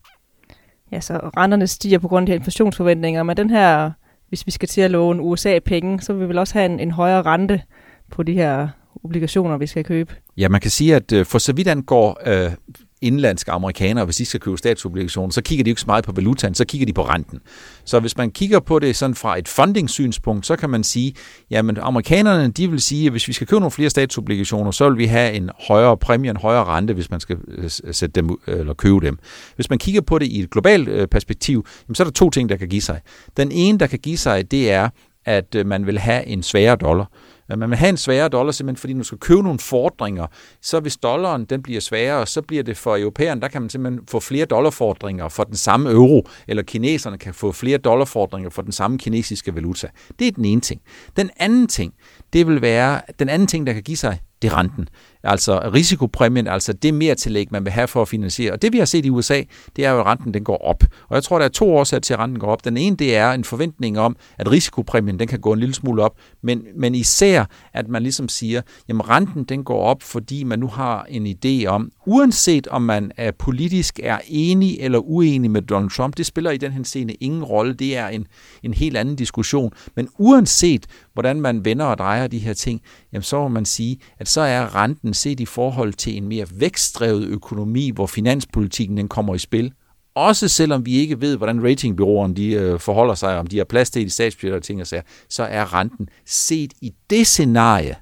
ja, 0.93 1.01
så 1.01 1.31
renterne 1.37 1.67
stiger 1.67 1.99
på 1.99 2.09
grund 2.09 2.23
af 2.23 2.27
de 2.27 2.33
her 2.33 2.39
inflationsforventninger, 2.39 3.23
men 3.23 3.37
den 3.37 3.51
her, 3.51 3.91
hvis 4.29 4.47
vi 4.47 4.51
skal 4.51 4.69
til 4.69 4.81
at 4.81 4.91
låne 4.91 5.23
USA 5.23 5.59
penge, 5.59 6.01
så 6.01 6.13
vil 6.13 6.23
vi 6.23 6.29
vel 6.29 6.39
også 6.39 6.55
have 6.55 6.67
en, 6.67 6.81
en 6.81 6.91
højere 6.91 7.23
rente 7.23 7.63
på 8.11 8.23
de 8.23 8.33
her 8.33 8.69
obligationer, 9.05 9.57
vi 9.57 9.67
skal 9.67 9.85
købe. 9.85 10.15
Ja, 10.37 10.49
man 10.49 10.61
kan 10.61 10.71
sige, 10.71 10.97
at 10.97 11.13
øh, 11.13 11.27
for 11.27 11.39
så 11.39 11.53
vidt 11.53 11.69
angår 11.69 12.21
øh, 12.27 12.53
indlandske 13.01 13.51
amerikanere, 13.53 14.05
hvis 14.05 14.17
de 14.17 14.25
skal 14.25 14.41
købe 14.41 14.57
statsobligationer, 14.57 15.33
så 15.33 15.43
kigger 15.43 15.65
de 15.65 15.71
ikke 15.71 15.81
så 15.81 15.87
meget 15.87 16.05
på 16.05 16.13
valutaen, 16.13 16.55
så 16.55 16.65
kigger 16.65 16.87
de 16.87 16.93
på 16.93 17.03
renten. 17.03 17.41
Så 17.85 18.01
hvis 18.01 18.17
man 18.17 18.31
kigger 18.31 18.61
på 18.61 18.79
det 18.79 18.97
sådan 18.97 19.15
fra 19.15 19.39
et 19.39 19.49
funding-synspunkt, 19.49 20.47
så 20.47 20.57
kan 20.57 20.71
man 20.71 20.85
sige, 20.85 21.15
jamen 21.51 21.79
amerikanerne, 21.81 22.51
de 22.51 22.71
vil 22.71 22.81
sige, 22.81 23.07
at 23.07 23.13
hvis 23.13 23.29
vi 23.29 23.33
skal 23.33 23.47
købe 23.47 23.61
nogle 23.61 23.71
flere 23.71 23.91
statsobligationer, 23.91 24.71
så 24.71 24.89
vil 24.89 24.99
vi 24.99 25.07
have 25.07 25.33
en 25.33 25.51
højere 25.69 25.97
præmie, 25.97 26.31
en 26.31 26.37
højere 26.37 26.65
rente, 26.65 26.95
hvis 26.95 27.11
man 27.11 27.21
skal 27.21 27.37
øh, 27.49 27.65
øh, 27.65 27.71
sætte 27.71 28.09
dem 28.09 28.39
øh, 28.47 28.61
eller 28.61 28.75
købe 28.75 29.07
dem. 29.07 29.19
Hvis 29.57 29.71
man 29.71 29.79
kigger 29.79 30.01
på 30.01 30.19
det 30.19 30.27
i 30.27 30.41
et 30.41 30.51
globalt 30.51 31.11
perspektiv, 31.11 31.67
jamen, 31.89 31.95
så 31.95 32.03
er 32.03 32.05
der 32.05 32.13
to 32.13 32.31
ting, 32.31 32.49
der 32.49 32.57
kan 32.57 32.69
give 32.69 32.83
sig. 32.83 33.01
Den 33.37 33.53
ene, 33.53 33.79
der 33.79 33.87
kan 33.87 33.99
give 33.99 34.17
sig, 34.17 34.51
det 34.51 34.71
er, 34.71 34.89
at 35.25 35.57
man 35.67 35.87
vil 35.87 35.99
have 35.99 36.27
en 36.27 36.43
sværere 36.43 36.77
dollar. 36.77 37.11
Man 37.57 37.71
vil 37.71 37.79
have 37.79 37.89
en 37.89 37.97
sværere 37.97 38.29
dollar, 38.29 38.53
simpelthen 38.53 38.81
fordi 38.81 38.93
du 38.93 39.03
skal 39.03 39.19
købe 39.19 39.43
nogle 39.43 39.59
fordringer. 39.59 40.27
Så 40.63 40.81
hvis 40.81 40.97
dollaren 40.97 41.45
den 41.45 41.63
bliver 41.63 41.81
sværere, 41.81 42.27
så 42.27 42.43
bliver 42.43 42.63
det 42.63 42.77
for 42.77 42.97
europæerne, 42.97 43.41
der 43.41 43.49
kan 43.49 43.63
man 43.63 43.71
simpelthen 43.71 44.07
få 44.11 44.21
flere 44.21 44.45
dollarfordringer 44.45 45.29
for 45.29 45.45
den 45.45 45.57
samme 45.57 45.91
euro, 45.91 46.29
eller 46.49 46.63
kineserne 46.63 47.19
kan 47.19 47.35
få 47.35 47.53
flere 47.53 47.79
dollarfordringer 47.79 48.51
for 48.51 48.63
den 48.63 48.73
samme 48.73 48.99
kinesiske 48.99 49.55
valuta. 49.55 49.89
Det 50.19 50.27
er 50.27 50.33
den 50.33 50.45
ene 50.45 50.61
ting. 50.61 50.81
Den 51.17 51.31
anden 51.37 51.67
ting, 51.67 51.95
det 52.33 52.47
vil 52.47 52.63
være, 52.63 53.01
den 53.19 53.29
anden 53.29 53.49
ting, 53.49 53.67
der 53.67 53.73
kan 53.73 53.83
give 53.83 53.97
sig, 53.97 54.21
det 54.43 54.53
er 54.53 54.59
renten. 54.59 54.89
Altså 55.25 55.71
risikopræmien, 55.75 56.47
altså 56.47 56.73
det 56.73 56.95
mere 56.95 57.15
tillæg, 57.15 57.49
man 57.51 57.65
vil 57.65 57.73
have 57.73 57.89
for 57.89 58.03
at 58.03 58.09
finansiere. 58.09 58.53
Og 58.53 58.63
det 58.63 58.73
vi 58.73 58.79
har 58.79 58.85
set 58.85 59.07
i 59.07 59.11
USA, 59.11 59.43
det 59.77 59.85
er 59.85 59.91
jo, 59.91 60.01
at 60.01 60.07
renten 60.07 60.35
den 60.35 60.45
går 60.45 60.57
op. 60.57 60.85
Og 61.09 61.15
jeg 61.15 61.23
tror, 61.23 61.39
der 61.39 61.45
er 61.45 61.49
to 61.49 61.77
årsager 61.77 62.01
til, 62.01 62.15
at 62.15 62.21
renten 62.21 62.39
går 62.39 62.47
op. 62.47 62.65
Den 62.65 62.77
ene, 62.77 62.97
det 62.97 63.17
er 63.17 63.33
en 63.33 63.45
forventning 63.45 63.99
om, 63.99 64.17
at 64.39 64.51
risikopræmien 64.51 65.19
den 65.19 65.29
kan 65.29 65.41
gå 65.41 65.53
en 65.53 65.59
lille 65.59 65.75
smule 65.75 66.03
op. 66.03 66.17
Men, 66.43 66.63
men 66.77 66.95
især, 66.95 67.45
at 67.73 67.89
man 67.89 68.03
ligesom 68.03 68.29
siger, 68.29 68.63
jamen 68.89 69.09
renten 69.09 69.45
den 69.45 69.65
går 69.65 69.83
op, 69.83 70.03
fordi 70.03 70.45
man 70.45 70.59
nu 70.59 70.67
har 70.67 71.07
en 71.09 71.27
idé 71.27 71.67
om, 71.67 71.91
uanset 72.07 72.67
om 72.67 72.83
man 72.83 73.13
er 73.17 73.31
politisk 73.31 74.01
er 74.03 74.19
enig 74.29 74.81
eller 74.81 74.99
uenig 74.99 75.51
med 75.51 75.63
Donald 75.63 75.91
Trump, 75.91 76.17
det 76.17 76.27
spiller 76.27 76.51
i 76.51 76.57
den 76.57 76.73
her 76.73 76.83
scene 76.83 77.13
ingen 77.13 77.45
rolle. 77.45 77.75
Det 77.75 77.97
er 77.97 78.09
en, 78.09 78.27
en 78.63 78.75
helt 78.75 78.97
anden 78.97 79.17
diskussion. 79.17 79.73
Men 79.97 80.09
uanset 80.19 80.87
hvordan 81.13 81.41
man 81.41 81.65
vender 81.65 81.87
og 81.87 81.99
drejer 81.99 82.27
de 82.27 82.39
her 82.39 82.55
ting, 82.55 82.81
jamen 83.13 83.23
så 83.23 83.41
må 83.41 83.49
man 83.49 83.65
sige, 83.65 83.99
at 84.19 84.29
så 84.29 84.41
er 84.41 84.75
renten 84.75 85.15
set 85.19 85.41
i 85.41 85.45
forhold 85.47 85.93
til 85.93 86.17
en 86.17 86.29
mere 86.29 86.47
vækstdrevet 86.55 87.25
økonomi, 87.27 87.91
hvor 87.95 88.07
finanspolitikken 88.07 88.97
den 88.97 89.09
kommer 89.09 89.35
i 89.35 89.39
spil. 89.39 89.73
Også 90.15 90.49
selvom 90.49 90.87
vi 90.87 90.93
ikke 90.97 91.21
ved, 91.21 91.37
hvordan 91.37 91.65
ratingbyråerne 91.65 92.35
de, 92.35 92.51
øh, 92.53 92.81
forholder 92.81 93.15
sig, 93.15 93.39
om 93.39 93.47
de 93.47 93.57
har 93.59 93.65
plads 93.65 93.91
til 93.91 94.07
i 94.07 94.09
statsbudgetter 94.09 94.57
og 94.57 94.63
ting 94.63 94.81
og 94.81 94.87
sager, 94.87 95.03
så 95.29 95.43
er 95.43 95.75
renten 95.75 96.09
set 96.27 96.73
i 96.81 96.93
det 97.11 97.27
scenarie, 97.27 97.97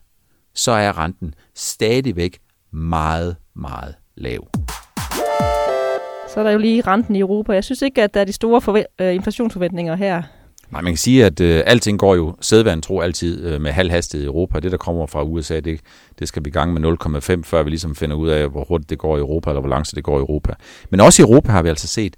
så 0.54 0.72
er 0.72 0.98
renten 0.98 1.34
stadigvæk 1.54 2.38
meget, 2.72 3.36
meget 3.56 3.94
lav. 4.16 4.48
Så 6.34 6.40
er 6.40 6.42
der 6.44 6.50
jo 6.50 6.58
lige 6.58 6.80
renten 6.82 7.16
i 7.16 7.20
Europa. 7.20 7.52
Jeg 7.52 7.64
synes 7.64 7.82
ikke, 7.82 8.02
at 8.02 8.14
der 8.14 8.20
er 8.20 8.24
de 8.24 8.32
store 8.32 8.60
forve- 8.60 8.86
øh, 9.00 9.14
inflationsforventninger 9.14 9.96
her. 9.96 10.22
Nej, 10.70 10.82
man 10.82 10.92
kan 10.92 10.96
sige, 10.96 11.24
at 11.24 11.40
øh, 11.40 11.62
alting 11.66 11.98
går 11.98 12.14
jo 12.14 12.36
sædvanen 12.40 12.82
tro 12.82 13.00
altid 13.00 13.44
øh, 13.44 13.60
med 13.60 13.72
halv 13.72 13.90
hastighed 13.90 14.24
i 14.24 14.26
Europa. 14.26 14.60
Det, 14.60 14.72
der 14.72 14.78
kommer 14.78 15.06
fra 15.06 15.22
USA, 15.22 15.60
det, 15.60 15.80
det 16.18 16.28
skal 16.28 16.44
vi 16.44 16.50
gang 16.50 16.72
med 16.72 16.96
0,5, 17.36 17.42
før 17.44 17.62
vi 17.62 17.70
ligesom 17.70 17.94
finder 17.94 18.16
ud 18.16 18.28
af, 18.28 18.48
hvor 18.48 18.64
hurtigt 18.68 18.90
det 18.90 18.98
går 18.98 19.16
i 19.16 19.20
Europa, 19.20 19.50
eller 19.50 19.60
hvor 19.60 19.70
langsomt 19.70 19.96
det 19.96 20.04
går 20.04 20.18
i 20.18 20.20
Europa. 20.20 20.52
Men 20.90 21.00
også 21.00 21.22
i 21.22 21.24
Europa 21.24 21.52
har 21.52 21.62
vi 21.62 21.68
altså 21.68 21.86
set, 21.86 22.16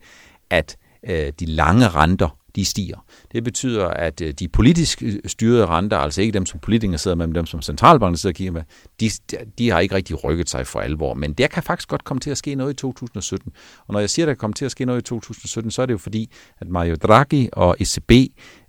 at 0.50 0.76
øh, 1.08 1.32
de 1.40 1.46
lange 1.46 1.88
renter, 1.88 2.37
de 2.58 2.64
stiger. 2.64 3.04
Det 3.32 3.44
betyder, 3.44 3.86
at 3.86 4.20
øh, 4.20 4.32
de 4.32 4.48
politisk 4.48 5.02
øh, 5.02 5.14
styrede 5.26 5.66
renter, 5.66 5.96
altså 5.96 6.22
ikke 6.22 6.32
dem, 6.32 6.46
som 6.46 6.60
politikere 6.60 6.98
sidder 6.98 7.16
med, 7.16 7.26
men 7.26 7.34
dem, 7.34 7.46
som 7.46 7.62
centralbanken 7.62 8.16
sidder 8.16 8.32
og 8.32 8.36
kigger 8.36 8.52
med, 8.52 8.62
de, 9.00 9.10
de 9.58 9.70
har 9.70 9.80
ikke 9.80 9.94
rigtig 9.94 10.24
rykket 10.24 10.50
sig 10.50 10.66
for 10.66 10.80
alvor. 10.80 11.14
Men 11.14 11.32
der 11.32 11.46
kan 11.46 11.62
faktisk 11.62 11.88
godt 11.88 12.04
komme 12.04 12.20
til 12.20 12.30
at 12.30 12.38
ske 12.38 12.54
noget 12.54 12.72
i 12.72 12.76
2017. 12.76 13.52
Og 13.86 13.92
når 13.92 14.00
jeg 14.00 14.10
siger, 14.10 14.26
at 14.26 14.28
der 14.28 14.34
kommer 14.34 14.54
til 14.54 14.64
at 14.64 14.70
ske 14.70 14.84
noget 14.84 15.00
i 15.00 15.04
2017, 15.04 15.70
så 15.70 15.82
er 15.82 15.86
det 15.86 15.92
jo 15.92 15.98
fordi, 15.98 16.30
at 16.60 16.68
Mario 16.68 16.94
Draghi 16.94 17.48
og 17.52 17.76
ECB, 17.80 18.12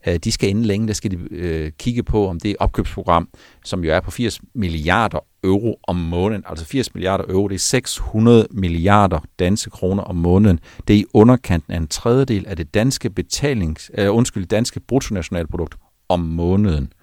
øh, 0.07 0.15
de 0.15 0.31
skal 0.31 0.49
inden 0.49 0.65
længe, 0.65 0.87
der 0.87 0.93
skal 0.93 1.11
de 1.11 1.17
øh, 1.31 1.71
kigge 1.79 2.03
på, 2.03 2.27
om 2.27 2.39
det 2.39 2.55
opkøbsprogram, 2.59 3.29
som 3.65 3.83
jo 3.83 3.91
er 3.91 3.99
på 3.99 4.11
80 4.11 4.41
milliarder 4.55 5.19
euro 5.43 5.79
om 5.83 5.95
måneden, 5.95 6.43
altså 6.47 6.65
80 6.65 6.93
milliarder 6.93 7.23
euro, 7.29 7.47
det 7.47 7.55
er 7.55 7.59
600 7.59 8.47
milliarder 8.51 9.19
danske 9.39 9.69
kroner 9.69 10.03
om 10.03 10.15
måneden. 10.15 10.59
Det 10.87 10.93
er 10.93 10.99
i 10.99 11.05
underkanten 11.13 11.73
af 11.73 11.77
en 11.77 11.87
tredjedel 11.87 12.47
af 12.47 12.55
det 12.55 12.73
danske 12.73 13.09
betalings, 13.09 13.91
uh, 13.99 14.15
undskyld, 14.15 14.45
danske 14.45 14.79
bruttonationalprodukt 14.79 15.75
om 16.09 16.19
måneden, 16.19 16.93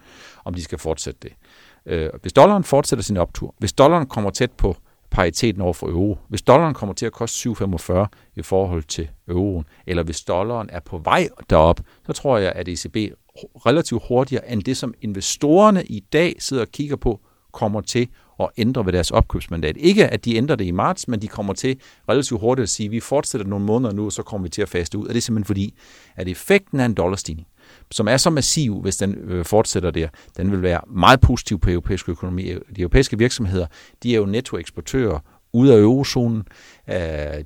om 0.44 0.54
de 0.54 0.62
skal 0.62 0.78
fortsætte 0.78 1.20
det. 1.22 1.32
Uh, 2.14 2.20
hvis 2.20 2.32
dollaren 2.32 2.64
fortsætter 2.64 3.02
sin 3.02 3.16
optur, 3.16 3.54
hvis 3.58 3.72
dollaren 3.72 4.06
kommer 4.06 4.30
tæt 4.30 4.52
på 4.52 4.76
pariteten 5.10 5.62
over 5.62 5.72
for 5.72 5.86
euro, 5.86 6.18
hvis 6.28 6.42
dollaren 6.42 6.74
kommer 6.74 6.94
til 6.94 7.06
at 7.06 7.12
koste 7.12 7.50
7,45 7.50 8.06
i 8.36 8.42
forhold 8.42 8.82
til 8.82 9.08
euroen, 9.28 9.64
eller 9.86 10.02
hvis 10.02 10.22
dollaren 10.22 10.68
er 10.72 10.80
på 10.80 10.98
vej 10.98 11.28
derop, 11.50 11.80
så 12.06 12.12
tror 12.12 12.38
jeg, 12.38 12.52
at 12.52 12.68
ECB 12.68 12.96
relativt 13.66 14.02
hurtigere 14.08 14.50
end 14.50 14.62
det, 14.62 14.76
som 14.76 14.94
investorerne 15.02 15.84
i 15.84 16.00
dag 16.00 16.36
sidder 16.38 16.62
og 16.62 16.68
kigger 16.72 16.96
på, 16.96 17.20
kommer 17.52 17.80
til 17.80 18.08
at 18.40 18.48
ændre 18.56 18.86
ved 18.86 18.92
deres 18.92 19.10
opkøbsmandat. 19.10 19.76
Ikke 19.76 20.08
at 20.08 20.24
de 20.24 20.36
ændrer 20.36 20.56
det 20.56 20.64
i 20.64 20.70
marts, 20.70 21.08
men 21.08 21.22
de 21.22 21.28
kommer 21.28 21.52
til 21.52 21.76
relativt 22.08 22.40
hurtigt 22.40 22.62
at 22.62 22.68
sige, 22.68 22.84
at 22.86 22.90
vi 22.90 23.00
fortsætter 23.00 23.46
nogle 23.46 23.64
måneder 23.64 23.92
nu, 23.92 24.04
og 24.04 24.12
så 24.12 24.22
kommer 24.22 24.44
vi 24.44 24.48
til 24.48 24.62
at 24.62 24.68
faste 24.68 24.98
ud. 24.98 25.06
Og 25.06 25.14
det 25.14 25.16
er 25.16 25.22
simpelthen 25.22 25.46
fordi, 25.46 25.74
at 26.16 26.28
effekten 26.28 26.80
af 26.80 26.84
en 26.84 26.94
dollarstigning, 26.94 27.48
som 27.90 28.08
er 28.08 28.16
så 28.16 28.30
massiv, 28.30 28.82
hvis 28.82 28.96
den 28.96 29.14
øh, 29.14 29.44
fortsætter 29.44 29.90
der, 29.90 30.08
den 30.36 30.52
vil 30.52 30.62
være 30.62 30.80
meget 30.86 31.20
positiv 31.20 31.58
på 31.60 31.70
europæisk 31.70 32.08
økonomi. 32.08 32.52
De 32.76 32.80
europæiske 32.80 33.18
virksomheder, 33.18 33.66
de 34.02 34.14
er 34.14 34.18
jo 34.18 34.26
nettoeksportører 34.26 35.18
ud 35.52 35.68
af 35.68 35.78
eurozonen. 35.78 36.42
Øh, 36.90 36.96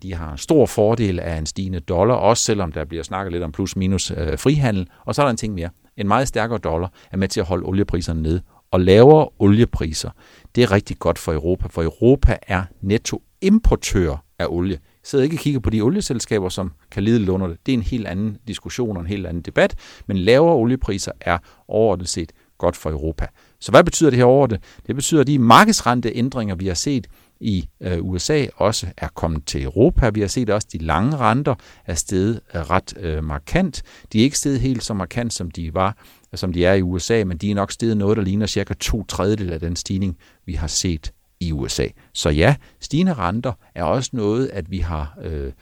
de 0.03 0.15
har 0.15 0.33
en 0.33 0.39
stor 0.39 0.67
fordel 0.67 1.21
af 1.21 1.37
en 1.37 1.47
stigende 1.47 1.81
dollar, 1.81 2.15
også 2.15 2.45
selvom 2.45 2.73
der 2.73 2.85
bliver 2.85 3.03
snakket 3.03 3.33
lidt 3.33 3.43
om 3.43 3.53
plus-minus 3.53 4.11
øh, 4.11 4.39
frihandel. 4.39 4.89
Og 5.05 5.15
så 5.15 5.23
er 5.23 5.27
der 5.27 5.31
en 5.31 5.37
ting 5.37 5.55
mere. 5.55 5.71
En 5.97 6.09
meget 6.09 6.29
stærkere 6.29 6.59
dollar 6.59 6.93
er 7.13 7.17
med 7.17 7.29
til 7.29 7.41
at 7.41 7.47
holde 7.47 7.67
oliepriserne 7.67 8.23
ned 8.23 8.41
og 8.71 8.81
lavere 8.81 9.29
oliepriser, 9.39 10.11
det 10.55 10.63
er 10.63 10.73
rigtig 10.73 10.99
godt 10.99 11.19
for 11.19 11.33
Europa, 11.33 11.69
for 11.71 11.83
Europa 11.83 12.37
er 12.43 12.63
nettoimportør 12.81 14.25
af 14.39 14.47
olie. 14.49 14.73
Jeg 14.73 15.05
sidder 15.05 15.25
ikke 15.25 15.37
og 15.37 15.41
kigger 15.41 15.61
på 15.61 15.71
de 15.71 15.81
olieselskaber, 15.81 16.49
som 16.49 16.73
kan 16.91 17.03
lide 17.03 17.33
under 17.33 17.47
det. 17.47 17.59
Det 17.67 17.73
er 17.73 17.77
en 17.77 17.83
helt 17.83 18.07
anden 18.07 18.39
diskussion 18.49 18.97
og 18.97 19.01
en 19.01 19.07
helt 19.07 19.27
anden 19.27 19.43
debat, 19.43 19.75
men 20.07 20.17
lavere 20.17 20.55
oliepriser 20.55 21.13
er 21.21 21.39
overordnet 21.69 22.09
set 22.09 22.33
godt 22.59 22.77
for 22.77 22.91
Europa. 22.91 23.27
Så 23.61 23.73
hvad 23.73 23.85
betyder 23.85 24.11
det 24.11 24.17
her 24.17 24.25
over 24.25 24.47
det? 24.47 24.63
Det 24.87 24.95
betyder, 24.95 25.21
at 25.21 25.27
de 25.27 25.39
markedsrenteændringer, 25.39 26.55
vi 26.55 26.67
har 26.67 26.75
set 26.75 27.07
i 27.41 27.69
øh, 27.81 28.05
USA, 28.05 28.47
også 28.57 28.87
er 28.97 29.09
kommet 29.09 29.47
til 29.47 29.63
Europa. 29.63 30.09
Vi 30.09 30.21
har 30.21 30.29
set 30.29 30.51
også, 30.51 30.67
at 30.69 30.73
de 30.73 30.87
lange 30.87 31.17
renter 31.17 31.55
er 31.87 31.95
steget 31.95 32.41
øh, 32.55 32.61
ret 32.61 32.95
øh, 32.97 33.25
markant. 33.25 33.83
De 34.13 34.19
er 34.19 34.23
ikke 34.23 34.39
steget 34.39 34.61
helt 34.61 34.85
så 34.85 34.95
markant, 34.95 35.33
som 35.33 35.51
de 35.51 35.75
var, 35.75 35.97
som 36.35 36.53
de 36.53 36.65
er 36.65 36.75
i 36.75 36.83
USA, 36.83 37.25
men 37.25 37.37
de 37.37 37.51
er 37.51 37.55
nok 37.55 37.73
steget 37.73 37.97
noget, 37.97 38.17
der 38.17 38.23
ligner 38.23 38.47
cirka 38.47 38.75
to 38.75 39.05
tredjedel 39.05 39.53
af 39.53 39.61
den 39.61 39.77
stigning, 39.77 40.17
vi 40.47 40.53
har 40.53 40.67
set 40.67 41.13
i 41.41 41.53
USA. 41.53 41.87
Så 42.13 42.31
ja, 42.31 42.57
stigende 42.81 43.15
renter 43.15 43.53
er 43.75 43.85
også 43.85 44.11
noget, 44.13 44.49
at 44.49 44.71
vi 44.71 44.79
har 44.79 45.19
øh, 45.23 45.53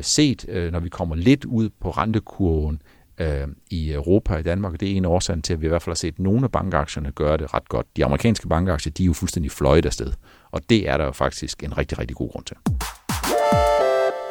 set, 0.00 0.44
øh, 0.48 0.72
når 0.72 0.80
vi 0.80 0.88
kommer 0.88 1.14
lidt 1.14 1.44
ud 1.44 1.70
på 1.80 1.90
rentekurven 1.90 2.82
øh, 3.18 3.48
i 3.70 3.92
Europa 3.92 4.34
og 4.34 4.40
i 4.40 4.42
Danmark. 4.42 4.80
Det 4.80 4.92
er 4.92 4.96
en 4.96 5.04
årsag 5.04 5.42
til, 5.42 5.52
at 5.52 5.60
vi 5.60 5.66
i 5.66 5.68
hvert 5.68 5.82
fald 5.82 5.90
har 5.90 5.96
set 5.96 6.18
nogle 6.18 6.44
af 6.44 6.52
bankaktierne 6.52 7.12
gøre 7.12 7.36
det 7.36 7.54
ret 7.54 7.68
godt. 7.68 7.86
De 7.96 8.04
amerikanske 8.04 8.48
bankaktier, 8.48 8.92
de 8.92 9.02
er 9.02 9.06
jo 9.06 9.12
fuldstændig 9.12 9.52
fløjet 9.52 9.86
afsted. 9.86 10.12
Og 10.50 10.60
det 10.70 10.88
er 10.88 10.96
der 10.96 11.04
jo 11.04 11.12
faktisk 11.12 11.62
en 11.62 11.78
rigtig, 11.78 11.98
rigtig 11.98 12.16
god 12.16 12.30
grund 12.30 12.44
til. 12.44 12.56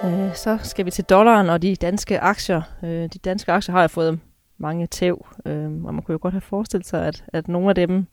Øh, 0.04 0.36
så 0.36 0.58
skal 0.64 0.86
vi 0.86 0.92
til 0.92 1.04
dollaren 1.04 1.50
og 1.50 1.62
de 1.62 1.76
danske 1.76 2.20
aktier. 2.20 2.62
Øh, 2.84 2.90
de 2.90 3.20
danske 3.26 3.52
aktier 3.52 3.74
har 3.74 3.82
jeg 3.82 3.92
fået 3.92 4.20
mange 4.58 4.88
tæv, 4.88 5.28
øh, 5.46 5.64
og 5.64 5.94
man 5.94 6.02
kunne 6.02 6.14
jo 6.14 6.20
godt 6.22 6.34
have 6.34 6.42
forestillet 6.42 6.88
sig, 6.88 7.06
at, 7.06 7.26
at 7.28 7.48
nogle 7.48 7.70
af 7.70 7.76
dem, 7.76 8.06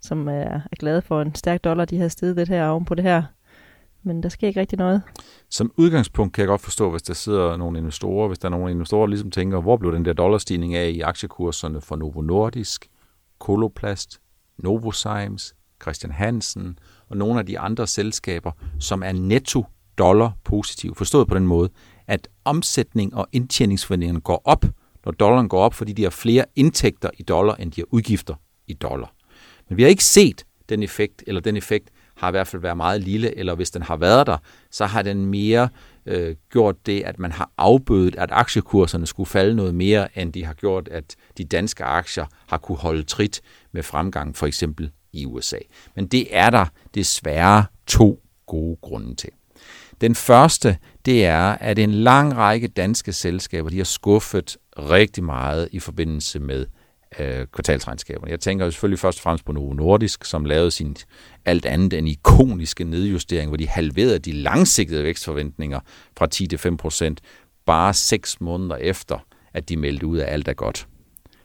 som 0.00 0.28
er, 0.28 0.60
er 0.72 0.76
glade 0.78 1.02
for 1.02 1.22
en 1.22 1.34
stærk 1.34 1.64
dollar, 1.64 1.84
de 1.84 1.98
har 1.98 2.08
steget 2.08 2.36
lidt 2.36 2.48
her 2.48 2.68
oven 2.68 2.84
på 2.84 2.94
det 2.94 3.04
her. 3.04 3.22
Men 4.02 4.22
der 4.22 4.28
sker 4.28 4.48
ikke 4.48 4.60
rigtig 4.60 4.78
noget. 4.78 5.02
Som 5.50 5.72
udgangspunkt 5.76 6.34
kan 6.34 6.40
jeg 6.40 6.48
godt 6.48 6.60
forstå, 6.60 6.90
hvis 6.90 7.02
der 7.02 7.14
sidder 7.14 7.56
nogle 7.56 7.78
investorer, 7.78 8.28
hvis 8.28 8.38
der 8.38 8.48
er 8.48 8.50
nogle 8.50 8.70
investorer, 8.70 9.02
der 9.02 9.10
ligesom 9.10 9.30
tænker, 9.30 9.60
hvor 9.60 9.76
blev 9.76 9.92
den 9.92 10.04
der 10.04 10.12
dollarstigning 10.12 10.74
af 10.74 10.90
i 10.90 11.00
aktiekurserne 11.00 11.80
for 11.80 11.96
Novo 11.96 12.20
Nordisk, 12.20 12.90
Koloplast, 13.38 14.20
Novozymes, 14.58 15.54
Christian 15.82 16.12
Hansen 16.12 16.78
og 17.08 17.16
nogle 17.16 17.38
af 17.38 17.46
de 17.46 17.58
andre 17.58 17.86
selskaber, 17.86 18.52
som 18.78 19.02
er 19.02 19.12
netto 19.12 19.64
dollar 19.98 20.32
positiv. 20.44 20.94
Forstået 20.94 21.28
på 21.28 21.34
den 21.34 21.46
måde, 21.46 21.68
at 22.06 22.28
omsætning 22.44 23.14
og 23.14 23.26
indtjeningsforventningerne 23.32 24.20
går 24.20 24.42
op, 24.44 24.64
når 25.04 25.12
dollaren 25.12 25.48
går 25.48 25.60
op, 25.60 25.74
fordi 25.74 25.92
de 25.92 26.02
har 26.02 26.10
flere 26.10 26.44
indtægter 26.56 27.10
i 27.18 27.22
dollar, 27.22 27.54
end 27.54 27.72
de 27.72 27.80
har 27.80 27.86
udgifter 27.90 28.34
i 28.66 28.72
dollar. 28.72 29.14
Men 29.68 29.76
vi 29.76 29.82
har 29.82 29.90
ikke 29.90 30.04
set 30.04 30.44
den 30.68 30.82
effekt, 30.82 31.24
eller 31.26 31.40
den 31.40 31.56
effekt 31.56 31.90
har 32.16 32.28
i 32.28 32.30
hvert 32.30 32.46
fald 32.46 32.62
været 32.62 32.76
meget 32.76 33.00
lille, 33.00 33.38
eller 33.38 33.54
hvis 33.54 33.70
den 33.70 33.82
har 33.82 33.96
været 33.96 34.26
der, 34.26 34.36
så 34.70 34.86
har 34.86 35.02
den 35.02 35.26
mere 35.26 35.68
øh, 36.06 36.36
gjort 36.52 36.86
det, 36.86 37.02
at 37.02 37.18
man 37.18 37.32
har 37.32 37.50
afbødet, 37.58 38.16
at 38.16 38.28
aktiekurserne 38.32 39.06
skulle 39.06 39.28
falde 39.28 39.54
noget 39.54 39.74
mere, 39.74 40.18
end 40.18 40.32
de 40.32 40.44
har 40.44 40.54
gjort, 40.54 40.88
at 40.88 41.16
de 41.38 41.44
danske 41.44 41.84
aktier 41.84 42.26
har 42.46 42.58
kunne 42.58 42.78
holde 42.78 43.02
trit 43.02 43.40
med 43.72 43.82
fremgang, 43.82 44.36
for 44.36 44.46
eksempel 44.46 44.90
i 45.12 45.26
USA. 45.26 45.58
Men 45.96 46.06
det 46.06 46.26
er 46.30 46.50
der 46.50 46.66
desværre 46.94 47.64
to 47.86 48.20
gode 48.46 48.76
grunde 48.82 49.14
til. 49.14 49.30
Den 50.00 50.14
første, 50.14 50.78
det 51.04 51.24
er, 51.24 51.42
at 51.42 51.78
en 51.78 51.92
lang 51.92 52.36
række 52.36 52.68
danske 52.68 53.12
selskaber, 53.12 53.70
de 53.70 53.76
har 53.76 53.84
skuffet 53.84 54.56
rigtig 54.78 55.24
meget 55.24 55.68
i 55.72 55.78
forbindelse 55.78 56.40
med 56.40 56.66
øh, 57.18 57.46
kvartalsregnskaberne. 57.52 58.30
Jeg 58.30 58.40
tænker 58.40 58.64
jo 58.64 58.70
selvfølgelig 58.70 58.98
først 58.98 59.18
og 59.18 59.22
fremmest 59.22 59.44
på 59.44 59.52
Novo 59.52 59.72
Nordisk, 59.72 60.24
som 60.24 60.44
lavede 60.44 60.70
sin 60.70 60.96
alt 61.44 61.66
andet 61.66 61.92
end 61.92 62.08
ikoniske 62.08 62.84
nedjustering, 62.84 63.50
hvor 63.50 63.56
de 63.56 63.68
halverede 63.68 64.18
de 64.18 64.32
langsigtede 64.32 65.04
vækstforventninger 65.04 65.80
fra 66.18 66.26
10 66.26 66.46
til 66.46 66.58
5 66.58 66.76
procent, 66.76 67.20
bare 67.66 67.94
seks 67.94 68.40
måneder 68.40 68.76
efter, 68.76 69.18
at 69.54 69.68
de 69.68 69.76
meldte 69.76 70.06
ud 70.06 70.18
af 70.18 70.32
alt 70.32 70.48
er 70.48 70.52
godt. 70.52 70.86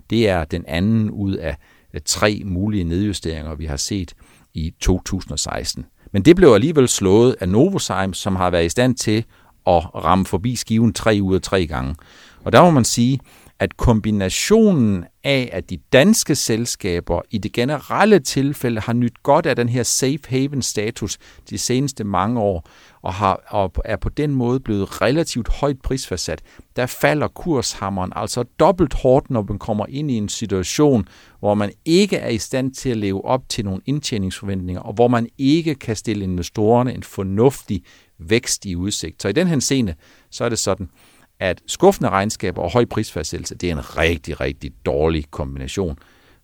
Det 0.10 0.30
er 0.30 0.44
den 0.44 0.66
anden 0.68 1.10
ud 1.10 1.34
af 1.34 1.58
øh, 1.94 2.02
tre 2.06 2.42
mulige 2.46 2.84
nedjusteringer, 2.84 3.56
vi 3.56 3.66
har 3.66 3.78
set 3.78 4.14
i 4.54 4.74
2016. 4.80 5.86
Men 6.12 6.22
det 6.22 6.36
blev 6.36 6.50
alligevel 6.50 6.88
slået 6.88 7.36
af 7.40 7.50
Novozymes, 7.50 8.18
som 8.18 8.36
har 8.36 8.50
været 8.50 8.66
i 8.66 8.70
stand 8.70 8.96
til 8.96 9.26
at 9.68 9.96
ramme 9.96 10.26
forbi 10.26 10.56
skiven 10.56 10.94
tre 10.94 11.20
ud 11.22 11.36
af 11.36 11.42
tre 11.42 11.68
gange. 11.68 11.96
Og 12.44 12.52
der 12.52 12.62
må 12.64 12.70
man 12.72 12.86
sige, 12.86 13.20
at 13.60 13.78
kombinationen 13.78 15.06
af, 15.24 15.50
at 15.54 15.70
de 15.70 15.78
danske 15.94 16.36
selskaber 16.36 17.22
i 17.32 17.38
det 17.38 17.54
generelle 17.54 18.20
tilfælde 18.20 18.82
har 18.82 18.94
nyt 18.94 19.24
godt 19.24 19.46
af 19.46 19.56
den 19.56 19.70
her 19.70 19.84
safe 19.84 20.20
haven 20.28 20.62
status 20.62 21.18
de 21.50 21.58
seneste 21.58 22.04
mange 22.04 22.40
år, 22.40 22.70
og, 23.02 23.14
har, 23.14 23.42
og 23.48 23.72
er 23.86 23.98
på 23.98 24.10
den 24.10 24.32
måde 24.36 24.60
blevet 24.60 25.02
relativt 25.02 25.48
højt 25.48 25.82
prisfastsat, 25.82 26.42
der 26.76 26.86
falder 26.86 27.28
kurshammeren 27.28 28.12
altså 28.16 28.44
dobbelt 28.44 28.94
hårdt, 28.94 29.30
når 29.30 29.46
man 29.50 29.60
kommer 29.60 29.86
ind 29.90 30.12
i 30.12 30.14
en 30.14 30.30
situation, 30.30 31.08
hvor 31.40 31.54
man 31.54 31.72
ikke 31.86 32.18
er 32.18 32.30
i 32.30 32.38
stand 32.38 32.74
til 32.74 32.90
at 32.90 32.98
leve 32.98 33.26
op 33.26 33.50
til 33.50 33.66
nogle 33.66 33.82
indtjeningsforventninger, 33.86 34.82
og 34.82 34.94
hvor 34.94 35.08
man 35.08 35.28
ikke 35.38 35.76
kan 35.76 35.96
stille 35.96 36.24
investorerne 36.24 36.94
en 36.94 37.04
fornuftig 37.04 37.84
vækst 38.20 38.66
i 38.66 38.76
udsigt. 38.76 39.22
Så 39.22 39.28
i 39.28 39.32
den 39.32 39.48
her 39.48 39.60
scene, 39.60 39.96
så 40.32 40.46
er 40.46 40.50
det 40.50 40.60
sådan, 40.60 40.90
at 41.40 41.62
skuffende 41.68 42.10
regnskaber 42.10 42.62
og 42.62 42.72
høj 42.72 42.86
prisfastsættelse, 42.86 43.56
det 43.56 43.70
er 43.70 43.74
en 43.74 43.98
rigtig, 43.98 44.40
rigtig 44.40 44.72
dårlig 44.86 45.26
kombination. 45.32 45.98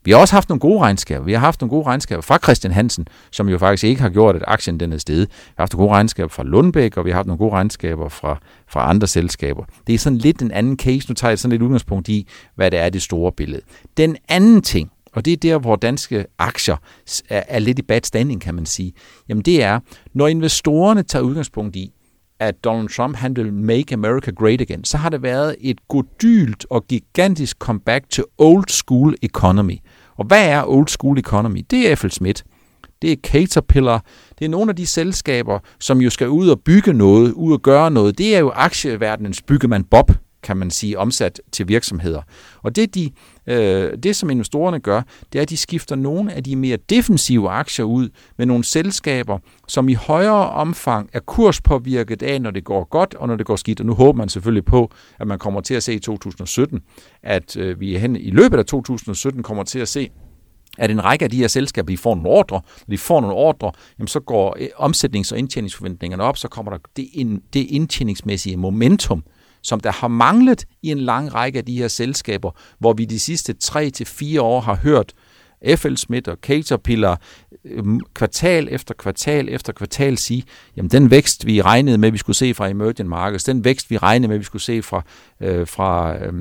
Vi 0.04 0.12
har 0.12 0.18
også 0.18 0.36
haft 0.36 0.50
nogle 0.50 0.60
gode 0.60 0.80
regnskaber. 0.80 1.26
Vi 1.26 1.34
har 1.34 1.40
haft 1.40 1.62
nogle 1.62 1.70
gode 1.70 1.86
regnskaber 1.86 2.22
fra 2.22 2.38
Christian 2.44 2.74
Hansen, 2.74 3.08
som 3.32 3.50
jo 3.50 3.58
faktisk 3.58 3.84
ikke 3.84 4.02
har 4.02 4.10
gjort, 4.10 4.36
at 4.36 4.44
aktien 4.48 4.80
den 4.80 4.94
er 4.94 4.98
steget. 4.98 5.30
Vi 5.30 5.54
har 5.58 5.62
haft 5.62 5.74
nogle 5.74 5.88
gode 5.88 5.96
regnskaber 5.96 6.30
fra 6.30 6.44
Lundbæk, 6.44 6.98
og 6.98 7.06
vi 7.06 7.10
har 7.10 7.16
haft 7.16 7.28
nogle 7.28 7.38
gode 7.38 7.52
regnskaber 7.52 8.10
fra, 8.10 8.40
fra 8.68 8.90
andre 8.90 9.08
selskaber. 9.08 9.64
Det 9.88 9.96
er 9.96 10.00
sådan 10.00 10.18
lidt 10.18 10.42
en 10.42 10.52
anden 10.52 10.78
case. 10.78 11.10
Nu 11.10 11.16
tager 11.16 11.32
jeg 11.32 11.40
sådan 11.40 11.52
lidt 11.52 11.62
udgangspunkt 11.62 12.08
i, 12.08 12.28
hvad 12.56 12.72
det 12.72 12.80
er 12.80 12.90
det 12.90 13.02
store 13.02 13.32
billede. 13.32 13.62
Den 13.98 14.18
anden 14.30 14.62
ting, 14.62 14.92
og 15.14 15.26
det 15.26 15.34
er 15.34 15.38
der, 15.38 15.58
hvor 15.58 15.76
danske 15.76 16.26
aktier 16.40 16.76
er, 17.30 17.44
er 17.48 17.60
lidt 17.60 17.80
i 17.80 17.82
bad 17.82 18.02
standing, 18.04 18.42
kan 18.42 18.56
man 18.56 18.66
sige. 18.66 18.94
Jamen 19.30 19.44
det 19.44 19.64
er, 19.64 19.80
når 20.14 20.28
investorerne 20.28 21.04
tager 21.04 21.24
udgangspunkt 21.24 21.76
i, 21.76 21.92
at 22.40 22.64
Donald 22.64 22.90
Trump 22.90 23.16
han 23.16 23.36
vil 23.36 23.54
make 23.54 23.94
America 23.94 24.32
great 24.32 24.62
again, 24.62 24.84
så 24.84 24.98
har 24.98 25.10
det 25.10 25.24
været 25.24 25.56
et 25.60 25.88
godylt 25.88 26.66
og 26.70 26.88
gigantisk 26.88 27.58
comeback 27.60 28.10
til 28.10 28.24
old 28.38 28.68
school 28.68 29.16
economy. 29.22 29.78
Og 30.18 30.26
hvad 30.26 30.50
er 30.50 30.64
old 30.68 30.88
school 30.88 31.20
economy? 31.20 31.66
Det 31.72 31.92
er 31.92 31.96
F.L. 31.96 32.10
Smith. 32.10 32.44
Det 33.02 33.12
er 33.12 33.16
Caterpillar. 33.24 34.04
Det 34.40 34.46
er 34.46 34.50
nogle 34.50 34.70
af 34.70 34.76
de 34.76 34.88
selskaber, 34.88 35.60
som 35.80 36.02
jo 36.02 36.10
skal 36.10 36.30
ud 36.30 36.50
og 36.50 36.60
bygge 36.60 36.94
noget, 36.94 37.32
ud 37.32 37.54
og 37.54 37.62
gøre 37.62 37.92
noget. 37.92 38.18
Det 38.18 38.36
er 38.36 38.40
jo 38.40 38.52
aktieverdenens 38.56 39.42
byggemand 39.42 39.86
Bob, 39.92 40.12
kan 40.46 40.58
man 40.58 40.72
sige, 40.72 41.00
omsat 41.00 41.42
til 41.52 41.68
virksomheder. 41.68 42.22
Og 42.64 42.76
det, 42.76 42.96
de, 42.96 43.12
øh, 43.48 43.98
det 44.04 44.16
som 44.16 44.30
investorerne 44.30 44.80
gør, 44.80 45.02
det 45.34 45.40
er, 45.40 45.42
at 45.42 45.50
de 45.50 45.58
skifter 45.58 45.96
nogle 45.96 46.34
af 46.34 46.44
de 46.44 46.56
mere 46.56 46.78
defensive 46.90 47.50
aktier 47.50 47.86
ud 47.86 48.10
med 48.38 48.46
nogle 48.46 48.64
selskaber, 48.64 49.40
som 49.68 49.90
i 49.90 49.94
højere 49.94 50.50
omfang 50.50 51.10
er 51.14 51.20
kurspåvirket 51.20 52.24
af, 52.24 52.42
når 52.42 52.52
det 52.52 52.64
går 52.64 52.84
godt 52.90 53.14
og 53.14 53.28
når 53.28 53.36
det 53.36 53.46
går 53.46 53.56
skidt. 53.56 53.80
Og 53.80 53.86
nu 53.86 53.94
håber 53.94 54.18
man 54.18 54.30
selvfølgelig 54.30 54.66
på, 54.66 54.92
at 55.20 55.28
man 55.28 55.40
kommer 55.40 55.62
til 55.62 55.74
at 55.74 55.84
se 55.84 55.94
i 55.94 56.00
2017, 56.00 56.82
at 57.24 57.58
øh, 57.58 57.80
vi 57.80 57.98
hen 57.98 58.16
i 58.16 58.30
løbet 58.30 58.58
af 58.58 58.66
2017 58.66 59.44
kommer 59.44 59.64
til 59.64 59.80
at 59.80 59.88
se, 59.88 60.10
at 60.78 60.92
en 60.92 61.04
række 61.04 61.26
af 61.26 61.32
de 61.32 61.38
her 61.38 61.48
selskaber, 61.48 61.88
de 61.88 61.98
får 61.98 62.16
nogle 62.16 62.30
ordre. 62.30 62.62
Når 62.88 62.92
de 62.92 62.98
får 62.98 63.22
nogle 63.22 63.36
ordre, 63.36 63.72
jamen 64.00 64.08
så 64.08 64.20
går 64.20 64.58
øh, 64.60 64.68
omsætnings- 64.78 65.32
og 65.32 65.40
indtjeningsforventningerne 65.40 66.24
op, 66.24 66.38
så 66.38 66.48
kommer 66.48 66.72
der 66.72 66.78
det, 66.96 67.08
ind, 67.14 67.42
det 67.54 67.66
indtjeningsmæssige 67.70 68.58
momentum 68.58 69.24
som 69.66 69.80
der 69.80 69.92
har 69.92 70.08
manglet 70.08 70.66
i 70.84 70.92
en 70.92 71.00
lang 71.00 71.34
række 71.34 71.60
af 71.60 71.66
de 71.66 71.78
her 71.78 71.88
selskaber, 71.88 72.52
hvor 72.80 72.94
vi 72.94 73.06
de 73.06 73.20
sidste 73.20 73.56
3-4 73.64 74.42
år 74.42 74.62
har 74.62 74.76
hørt 74.76 75.14
FL 75.76 75.96
Smith 75.96 76.30
og 76.30 76.38
Caterpillar 76.42 77.22
øh, 77.66 77.84
kvartal 78.14 78.68
efter 78.72 78.94
kvartal 78.94 79.50
efter 79.50 79.74
kvartal 79.74 80.18
sige, 80.18 80.44
jamen 80.78 80.90
den 80.90 81.12
vækst, 81.12 81.46
vi 81.46 81.62
regnede 81.62 81.98
med, 81.98 82.12
vi 82.12 82.18
skulle 82.18 82.36
se 82.36 82.54
fra 82.54 82.70
emerging 82.70 83.10
markets, 83.10 83.44
den 83.44 83.64
vækst, 83.64 83.90
vi 83.90 83.98
regnede 83.98 84.28
med, 84.30 84.38
vi 84.38 84.44
skulle 84.44 84.62
se 84.62 84.82
fra, 84.82 85.02
øh, 85.42 85.68
fra, 85.68 86.18
øh, 86.18 86.34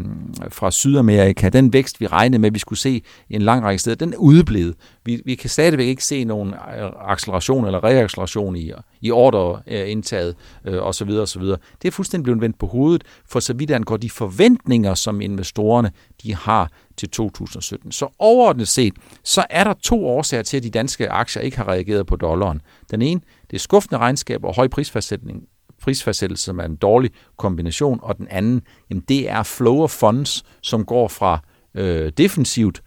fra 0.48 0.70
Sydamerika, 0.70 1.48
den 1.48 1.72
vækst, 1.72 2.00
vi 2.00 2.06
regnede 2.06 2.40
med, 2.40 2.50
vi 2.50 2.58
skulle 2.58 2.78
se 2.78 3.02
i 3.28 3.34
en 3.34 3.42
lang 3.42 3.64
række 3.64 3.78
steder, 3.78 3.96
den 3.96 4.12
er 4.12 4.16
udeblevet. 4.16 4.74
Vi, 5.04 5.22
vi 5.24 5.34
kan 5.34 5.50
stadigvæk 5.50 5.86
ikke 5.86 6.04
se 6.04 6.24
nogen 6.24 6.48
øh, 6.48 6.90
acceleration 7.08 7.66
eller 7.66 7.84
reacceleration 7.84 8.56
i, 8.56 8.72
i 9.00 9.10
ordreindtaget 9.10 10.36
øh, 10.64 10.74
øh, 10.74 10.82
osv. 10.82 11.10
osv. 11.10 11.42
Det 11.42 11.58
er 11.84 11.90
fuldstændig 11.90 12.24
blevet 12.24 12.40
vendt 12.40 12.58
på 12.58 12.66
hovedet, 12.66 13.04
for 13.26 13.40
så 13.40 13.52
vidt 13.52 13.70
angår 13.70 13.96
de 13.96 14.10
forventninger, 14.10 14.94
som 14.94 15.20
investorerne 15.20 15.92
de 16.22 16.34
har 16.34 16.70
til 16.96 17.10
2017. 17.10 17.92
Så 17.92 18.08
overordnet 18.18 18.68
set, 18.68 18.94
så 19.24 19.44
er 19.50 19.64
der 19.64 19.72
to 19.72 20.06
årsager 20.06 20.42
til, 20.42 20.56
at 20.56 20.62
de 20.62 20.70
danske 20.70 21.10
aktier 21.10 21.42
ikke 21.42 21.56
har 21.56 21.68
reageret 21.68 22.06
på 22.06 22.16
dollaren. 22.16 22.60
Den 22.90 23.02
ene, 23.02 23.20
det 23.50 23.56
er 23.56 23.60
skuffende 23.60 23.98
regnskab 23.98 24.44
og 24.44 24.54
høj 24.54 24.68
prisfastsætning, 24.68 25.42
prisfastsættelse, 25.82 26.44
som 26.44 26.58
er 26.58 26.64
en 26.64 26.76
dårlig 26.76 27.10
kombination, 27.36 28.00
og 28.02 28.18
den 28.18 28.28
anden, 28.30 28.62
jamen 28.90 29.04
det 29.08 29.30
er 29.30 29.42
flow 29.42 29.82
of 29.82 29.90
funds, 29.90 30.42
som 30.62 30.84
går 30.84 31.08
fra 31.08 31.38
øh, 31.74 32.12
defensivt 32.16 32.82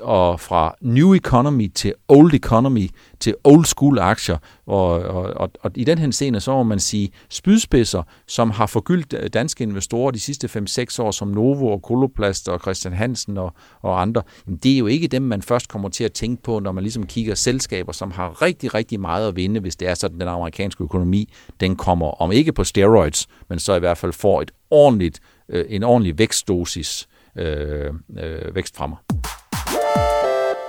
og 0.00 0.40
fra 0.40 0.74
new 0.80 1.14
economy 1.14 1.72
til 1.74 1.94
old 2.08 2.34
economy 2.34 2.88
til 3.20 3.34
old 3.44 3.64
school 3.64 3.98
aktier. 3.98 4.36
Og, 4.66 4.88
og, 4.88 5.22
og, 5.22 5.50
og 5.60 5.70
i 5.74 5.84
den 5.84 5.98
her 5.98 6.10
scene, 6.10 6.40
så 6.40 6.52
må 6.52 6.62
man 6.62 6.80
sige, 6.80 7.10
spydspidser, 7.28 8.02
som 8.26 8.50
har 8.50 8.66
forgyldt 8.66 9.34
danske 9.34 9.64
investorer 9.64 10.10
de 10.10 10.20
sidste 10.20 10.46
5-6 10.46 11.02
år, 11.02 11.10
som 11.10 11.28
Novo 11.28 11.68
og 11.68 11.82
Koloplast 11.82 12.48
og 12.48 12.60
Christian 12.60 12.94
Hansen 12.94 13.38
og, 13.38 13.52
og 13.80 14.02
andre, 14.02 14.22
det 14.62 14.74
er 14.74 14.78
jo 14.78 14.86
ikke 14.86 15.08
dem, 15.08 15.22
man 15.22 15.42
først 15.42 15.68
kommer 15.68 15.88
til 15.88 16.04
at 16.04 16.12
tænke 16.12 16.42
på, 16.42 16.58
når 16.58 16.72
man 16.72 16.84
ligesom 16.84 17.06
kigger 17.06 17.34
selskaber, 17.34 17.92
som 17.92 18.10
har 18.10 18.42
rigtig, 18.42 18.74
rigtig 18.74 19.00
meget 19.00 19.28
at 19.28 19.36
vinde, 19.36 19.60
hvis 19.60 19.76
det 19.76 19.88
er 19.88 19.94
sådan, 19.94 20.20
den 20.20 20.28
amerikanske 20.28 20.84
økonomi, 20.84 21.32
den 21.60 21.76
kommer, 21.76 22.22
om 22.22 22.32
ikke 22.32 22.52
på 22.52 22.64
steroids, 22.64 23.26
men 23.48 23.58
så 23.58 23.74
i 23.74 23.78
hvert 23.78 23.98
fald 23.98 24.12
får 24.12 24.42
et 24.42 24.50
ordentligt, 24.70 25.20
øh, 25.48 25.64
en 25.68 25.82
ordentlig 25.82 26.18
vækstdosis 26.18 27.08
øh, 27.36 27.92
øh, 28.18 28.54
vækst 28.54 28.76
fremmer. 28.76 28.96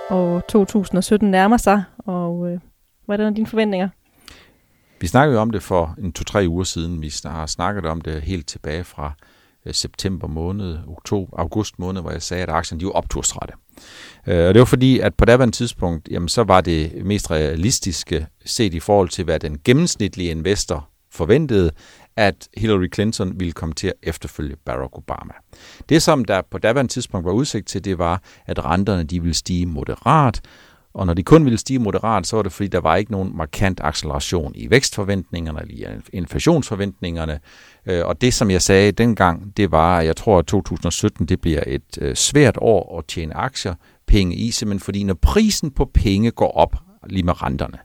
Og 0.09 0.47
2017 0.47 1.31
nærmer 1.31 1.57
sig, 1.57 1.83
og 1.97 2.51
øh, 2.51 2.59
hvordan 3.05 3.27
er 3.27 3.35
dine 3.35 3.47
forventninger? 3.47 3.89
Vi 5.01 5.07
snakkede 5.07 5.35
jo 5.35 5.41
om 5.41 5.51
det 5.51 5.63
for 5.63 5.95
en 5.97 6.13
to-tre 6.13 6.45
uger 6.47 6.63
siden. 6.63 7.01
Vi 7.01 7.13
har 7.25 7.45
snakket 7.45 7.85
om 7.85 8.01
det 8.01 8.21
helt 8.21 8.47
tilbage 8.47 8.83
fra 8.83 9.13
øh, 9.65 9.73
september 9.73 10.27
måned, 10.27 10.77
oktober, 10.87 11.39
august 11.39 11.79
måned, 11.79 12.01
hvor 12.01 12.11
jeg 12.11 12.21
sagde, 12.21 12.43
at 12.43 12.49
aktierne 12.49 12.79
de 12.79 12.85
var 12.85 12.91
opturstrætte. 12.91 13.53
Øh, 14.27 14.47
og 14.47 14.53
det 14.53 14.59
var 14.59 14.65
fordi, 14.65 14.99
at 14.99 15.15
på 15.15 15.25
daværende 15.25 15.55
tidspunkt, 15.55 16.07
jamen, 16.11 16.29
så 16.29 16.43
var 16.43 16.61
det 16.61 17.05
mest 17.05 17.31
realistiske 17.31 18.27
set 18.45 18.73
i 18.73 18.79
forhold 18.79 19.09
til, 19.09 19.25
hvad 19.25 19.39
den 19.39 19.57
gennemsnitlige 19.63 20.31
investor 20.31 20.89
forventede, 21.11 21.71
at 22.17 22.49
Hillary 22.57 22.87
Clinton 22.93 23.39
ville 23.39 23.51
komme 23.51 23.75
til 23.75 23.87
at 23.87 23.93
efterfølge 24.03 24.55
Barack 24.65 24.97
Obama. 24.97 25.33
Det, 25.89 26.01
som 26.01 26.25
der 26.25 26.41
på 26.51 26.57
daværende 26.57 26.91
tidspunkt 26.91 27.25
var 27.25 27.31
udsigt 27.31 27.67
til, 27.67 27.85
det 27.85 27.97
var, 27.97 28.21
at 28.45 28.65
renterne 28.65 29.03
de 29.03 29.19
ville 29.19 29.33
stige 29.33 29.65
moderat, 29.65 30.41
og 30.93 31.05
når 31.05 31.13
de 31.13 31.23
kun 31.23 31.45
ville 31.45 31.57
stige 31.57 31.79
moderat, 31.79 32.27
så 32.27 32.35
var 32.35 32.43
det 32.43 32.51
fordi, 32.51 32.67
der 32.67 32.79
var 32.79 32.95
ikke 32.95 33.11
nogen 33.11 33.37
markant 33.37 33.79
acceleration 33.83 34.51
i 34.55 34.69
vækstforventningerne 34.69 35.61
eller 35.61 35.89
i 35.89 36.01
inflationsforventningerne. 36.13 37.39
Øh, 37.85 38.05
og 38.05 38.21
det, 38.21 38.33
som 38.33 38.51
jeg 38.51 38.61
sagde 38.61 38.91
dengang, 38.91 39.57
det 39.57 39.71
var, 39.71 39.99
at 39.99 40.05
jeg 40.05 40.15
tror, 40.15 40.39
at 40.39 40.45
2017 40.45 41.25
det 41.25 41.41
bliver 41.41 41.63
et 41.67 41.97
øh, 42.01 42.15
svært 42.15 42.57
år 42.61 42.99
at 42.99 43.05
tjene 43.05 43.37
aktier, 43.37 43.75
penge 44.07 44.35
i, 44.35 44.51
simpelthen 44.51 44.79
fordi 44.79 45.03
når 45.03 45.13
prisen 45.13 45.71
på 45.71 45.85
penge 45.93 46.31
går 46.31 46.51
op, 46.51 46.75
lige 47.09 47.23
med 47.23 47.41
renterne, 47.41 47.77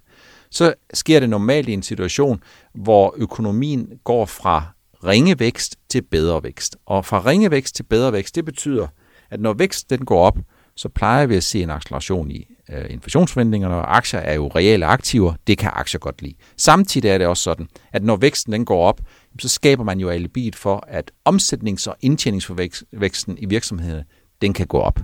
så 0.56 0.74
sker 0.94 1.20
det 1.20 1.30
normalt 1.30 1.68
i 1.68 1.72
en 1.72 1.82
situation, 1.82 2.42
hvor 2.74 3.14
økonomien 3.16 3.88
går 4.04 4.26
fra 4.26 4.62
ringe 5.04 5.38
vækst 5.38 5.76
til 5.88 6.02
bedre 6.02 6.42
vækst. 6.42 6.76
Og 6.86 7.04
fra 7.04 7.22
ringe 7.26 7.50
vækst 7.50 7.76
til 7.76 7.82
bedre 7.82 8.12
vækst, 8.12 8.34
det 8.34 8.44
betyder, 8.44 8.86
at 9.30 9.40
når 9.40 9.52
vækst 9.52 9.90
den 9.90 10.04
går 10.04 10.26
op, 10.26 10.38
så 10.76 10.88
plejer 10.88 11.26
vi 11.26 11.36
at 11.36 11.44
se 11.44 11.62
en 11.62 11.70
acceleration 11.70 12.30
i 12.30 12.46
øh, 12.70 12.84
inflationsforventningerne, 12.90 13.74
og 13.74 13.96
aktier 13.96 14.20
er 14.20 14.34
jo 14.34 14.48
reelle 14.48 14.86
aktiver, 14.86 15.34
det 15.46 15.58
kan 15.58 15.70
aktier 15.74 15.98
godt 15.98 16.22
lide. 16.22 16.34
Samtidig 16.56 17.10
er 17.10 17.18
det 17.18 17.26
også 17.26 17.42
sådan, 17.42 17.68
at 17.92 18.04
når 18.04 18.16
væksten 18.16 18.52
den 18.52 18.64
går 18.64 18.84
op, 18.86 19.00
så 19.40 19.48
skaber 19.48 19.84
man 19.84 20.00
jo 20.00 20.08
alibiet 20.08 20.56
for, 20.56 20.84
at 20.88 21.10
omsætnings- 21.28 21.88
og 21.88 21.96
indtjeningsvæksten 22.00 23.38
i 23.38 23.46
virksomhederne, 23.46 24.04
den 24.42 24.52
kan 24.52 24.66
gå 24.66 24.78
op. 24.78 25.00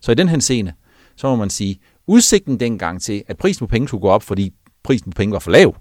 Så 0.00 0.12
i 0.12 0.14
den 0.14 0.28
henseende, 0.28 0.72
så 1.16 1.28
må 1.28 1.36
man 1.36 1.50
sige, 1.50 1.78
udsigten 2.06 2.60
dengang 2.60 3.02
til, 3.02 3.22
at 3.26 3.36
prisen 3.36 3.66
på 3.66 3.70
penge 3.70 3.88
skulle 3.88 4.00
gå 4.00 4.08
op, 4.08 4.22
fordi 4.22 4.52
prisen 4.84 5.12
på 5.12 5.16
penge 5.16 5.32
var 5.32 5.38
for 5.38 5.50
lav, 5.50 5.76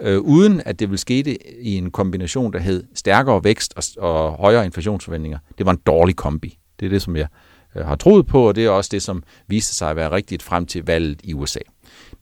øh, 0.00 0.20
uden 0.20 0.62
at 0.64 0.78
det 0.78 0.88
ville 0.88 0.98
ske 0.98 1.38
i 1.60 1.76
en 1.76 1.90
kombination, 1.90 2.52
der 2.52 2.58
hed 2.58 2.84
stærkere 2.94 3.44
vækst 3.44 3.74
og, 3.76 3.82
og 4.10 4.32
højere 4.32 4.64
inflationsforventninger. 4.64 5.38
Det 5.58 5.66
var 5.66 5.72
en 5.72 5.80
dårlig 5.86 6.16
kombi. 6.16 6.58
Det 6.80 6.86
er 6.86 6.90
det, 6.90 7.02
som 7.02 7.16
jeg 7.16 7.26
øh, 7.76 7.86
har 7.86 7.96
troet 7.96 8.26
på, 8.26 8.48
og 8.48 8.56
det 8.56 8.64
er 8.64 8.70
også 8.70 8.88
det, 8.92 9.02
som 9.02 9.22
viste 9.46 9.74
sig 9.74 9.90
at 9.90 9.96
være 9.96 10.10
rigtigt 10.10 10.42
frem 10.42 10.66
til 10.66 10.84
valget 10.86 11.20
i 11.24 11.34
USA. 11.34 11.60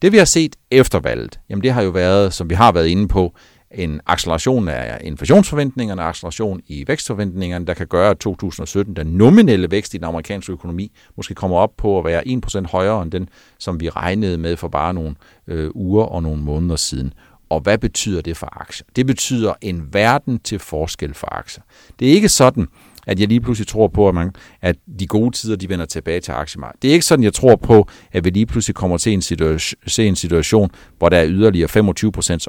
Det 0.02 0.12
vi 0.12 0.18
har 0.18 0.24
set 0.24 0.56
efter 0.70 1.00
valget, 1.00 1.40
jamen 1.48 1.62
det 1.62 1.72
har 1.72 1.82
jo 1.82 1.90
været, 1.90 2.34
som 2.34 2.50
vi 2.50 2.54
har 2.54 2.72
været 2.72 2.86
inde 2.86 3.08
på, 3.08 3.34
en 3.70 4.00
acceleration 4.06 4.68
af 4.68 5.00
inflationsforventningerne, 5.04 6.02
acceleration 6.02 6.60
i 6.66 6.84
vækstforventningerne, 6.86 7.66
der 7.66 7.74
kan 7.74 7.86
gøre, 7.86 8.10
at 8.10 8.18
2017, 8.18 8.96
den 8.96 9.06
nominelle 9.06 9.70
vækst 9.70 9.94
i 9.94 9.96
den 9.96 10.04
amerikanske 10.04 10.52
økonomi, 10.52 10.92
måske 11.16 11.34
kommer 11.34 11.56
op 11.56 11.76
på 11.76 11.98
at 11.98 12.04
være 12.04 12.22
1% 12.26 12.70
højere 12.70 13.02
end 13.02 13.10
den, 13.10 13.28
som 13.58 13.80
vi 13.80 13.88
regnede 13.88 14.38
med 14.38 14.56
for 14.56 14.68
bare 14.68 14.94
nogle 14.94 15.14
øh, 15.46 15.70
uger 15.74 16.04
og 16.04 16.22
nogle 16.22 16.42
måneder 16.42 16.76
siden. 16.76 17.12
Og 17.48 17.60
hvad 17.60 17.78
betyder 17.78 18.22
det 18.22 18.36
for 18.36 18.60
aktier? 18.60 18.86
Det 18.96 19.06
betyder 19.06 19.54
en 19.60 19.88
verden 19.92 20.38
til 20.38 20.58
forskel 20.58 21.14
for 21.14 21.34
aktier. 21.34 21.62
Det 21.98 22.08
er 22.08 22.12
ikke 22.12 22.28
sådan, 22.28 22.68
at 23.06 23.20
jeg 23.20 23.28
lige 23.28 23.40
pludselig 23.40 23.66
tror 23.66 23.88
på, 23.88 24.08
at, 24.08 24.14
man, 24.14 24.30
at 24.62 24.76
de 25.00 25.06
gode 25.06 25.30
tider 25.30 25.56
de 25.56 25.68
vender 25.68 25.86
tilbage 25.86 26.20
til 26.20 26.32
aktiemarkedet. 26.32 26.82
Det 26.82 26.88
er 26.88 26.92
ikke 26.92 27.04
sådan, 27.04 27.22
jeg 27.22 27.34
tror 27.34 27.56
på, 27.56 27.88
at 28.12 28.24
vi 28.24 28.30
lige 28.30 28.46
pludselig 28.46 28.74
kommer 28.74 28.98
til 28.98 29.12
en 29.12 29.22
situation, 29.22 29.78
se 29.86 30.06
en 30.06 30.16
situation, 30.16 30.70
hvor 30.98 31.08
der 31.08 31.16
er 31.16 31.26
yderligere 31.28 31.68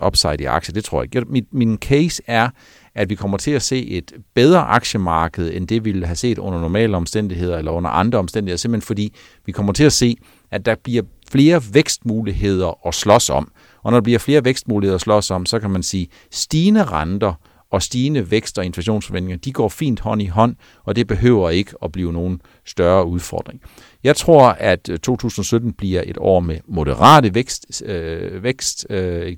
25% 0.02 0.08
upside 0.08 0.38
i 0.40 0.46
aktier. 0.46 0.74
Det 0.74 0.84
tror 0.84 1.02
jeg 1.02 1.16
ikke. 1.16 1.32
Min, 1.32 1.46
min 1.52 1.78
case 1.78 2.22
er, 2.28 2.50
at 2.96 3.10
vi 3.10 3.16
kommer 3.16 3.38
til 3.38 3.52
at 3.52 3.62
se 3.62 3.88
et 3.88 4.14
bedre 4.36 4.60
aktiemarked, 4.60 5.54
end 5.54 5.68
det 5.68 5.86
vi 5.86 5.92
ville 5.92 6.06
have 6.06 6.16
set 6.16 6.38
under 6.38 6.62
normale 6.62 6.98
omstændigheder 6.98 7.58
eller 7.58 7.72
under 7.72 7.90
andre 7.90 8.20
omstændigheder, 8.20 8.58
simpelthen 8.58 8.88
fordi 8.88 9.14
vi 9.46 9.52
kommer 9.52 9.74
til 9.74 9.84
at 9.84 9.94
se, 9.94 10.16
at 10.52 10.66
der 10.66 10.76
bliver 10.84 11.04
flere 11.32 11.62
vækstmuligheder 11.74 12.88
at 12.88 12.94
slås 12.94 13.30
om. 13.30 13.52
Og 13.84 13.92
når 13.92 14.00
der 14.00 14.04
bliver 14.04 14.20
flere 14.20 14.46
vækstmuligheder 14.46 14.96
at 14.96 15.02
slås 15.02 15.32
om, 15.32 15.46
så 15.46 15.60
kan 15.60 15.70
man 15.70 15.84
sige, 15.84 16.08
stigende 16.32 16.84
renter 16.84 17.34
og 17.72 17.82
stigende 17.82 18.32
vækst 18.32 18.58
og 18.58 18.66
inflationsforventninger, 18.66 19.38
de 19.38 19.52
går 19.52 19.70
fint 19.70 20.00
hånd 20.00 20.22
i 20.22 20.26
hånd, 20.26 20.56
og 20.84 20.96
det 20.96 21.08
behøver 21.08 21.50
ikke 21.50 21.74
at 21.84 21.92
blive 21.92 22.14
nogen 22.14 22.42
større 22.66 23.06
udfordring. 23.06 23.62
Jeg 24.04 24.16
tror, 24.16 24.48
at 24.50 24.90
øh, 24.90 25.00
2017 25.00 25.74
bliver 25.74 26.04
et 26.06 26.18
år 26.20 26.40
med 26.40 26.58
moderate 26.68 27.36
vækst, 27.36 27.84
øh, 27.86 28.44
vækst 28.44 28.88
øh, 28.90 29.28
i 29.28 29.38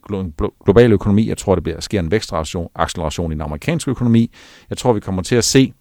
global 0.66 0.92
økonomi. 0.92 1.30
Jeg 1.30 1.38
tror, 1.38 1.56
det 1.56 1.64
bliver, 1.64 1.80
sker 1.80 2.00
en 2.00 2.12
vækstacceleration 2.12 3.32
i 3.32 3.36
den 3.36 3.42
amerikanske 3.42 3.92
økonomi. 3.92 4.32
Jeg 4.70 4.78
tror, 4.78 4.94
vi 4.94 5.00
kommer 5.00 5.22
til 5.22 5.36
at 5.36 5.44
se 5.44 5.74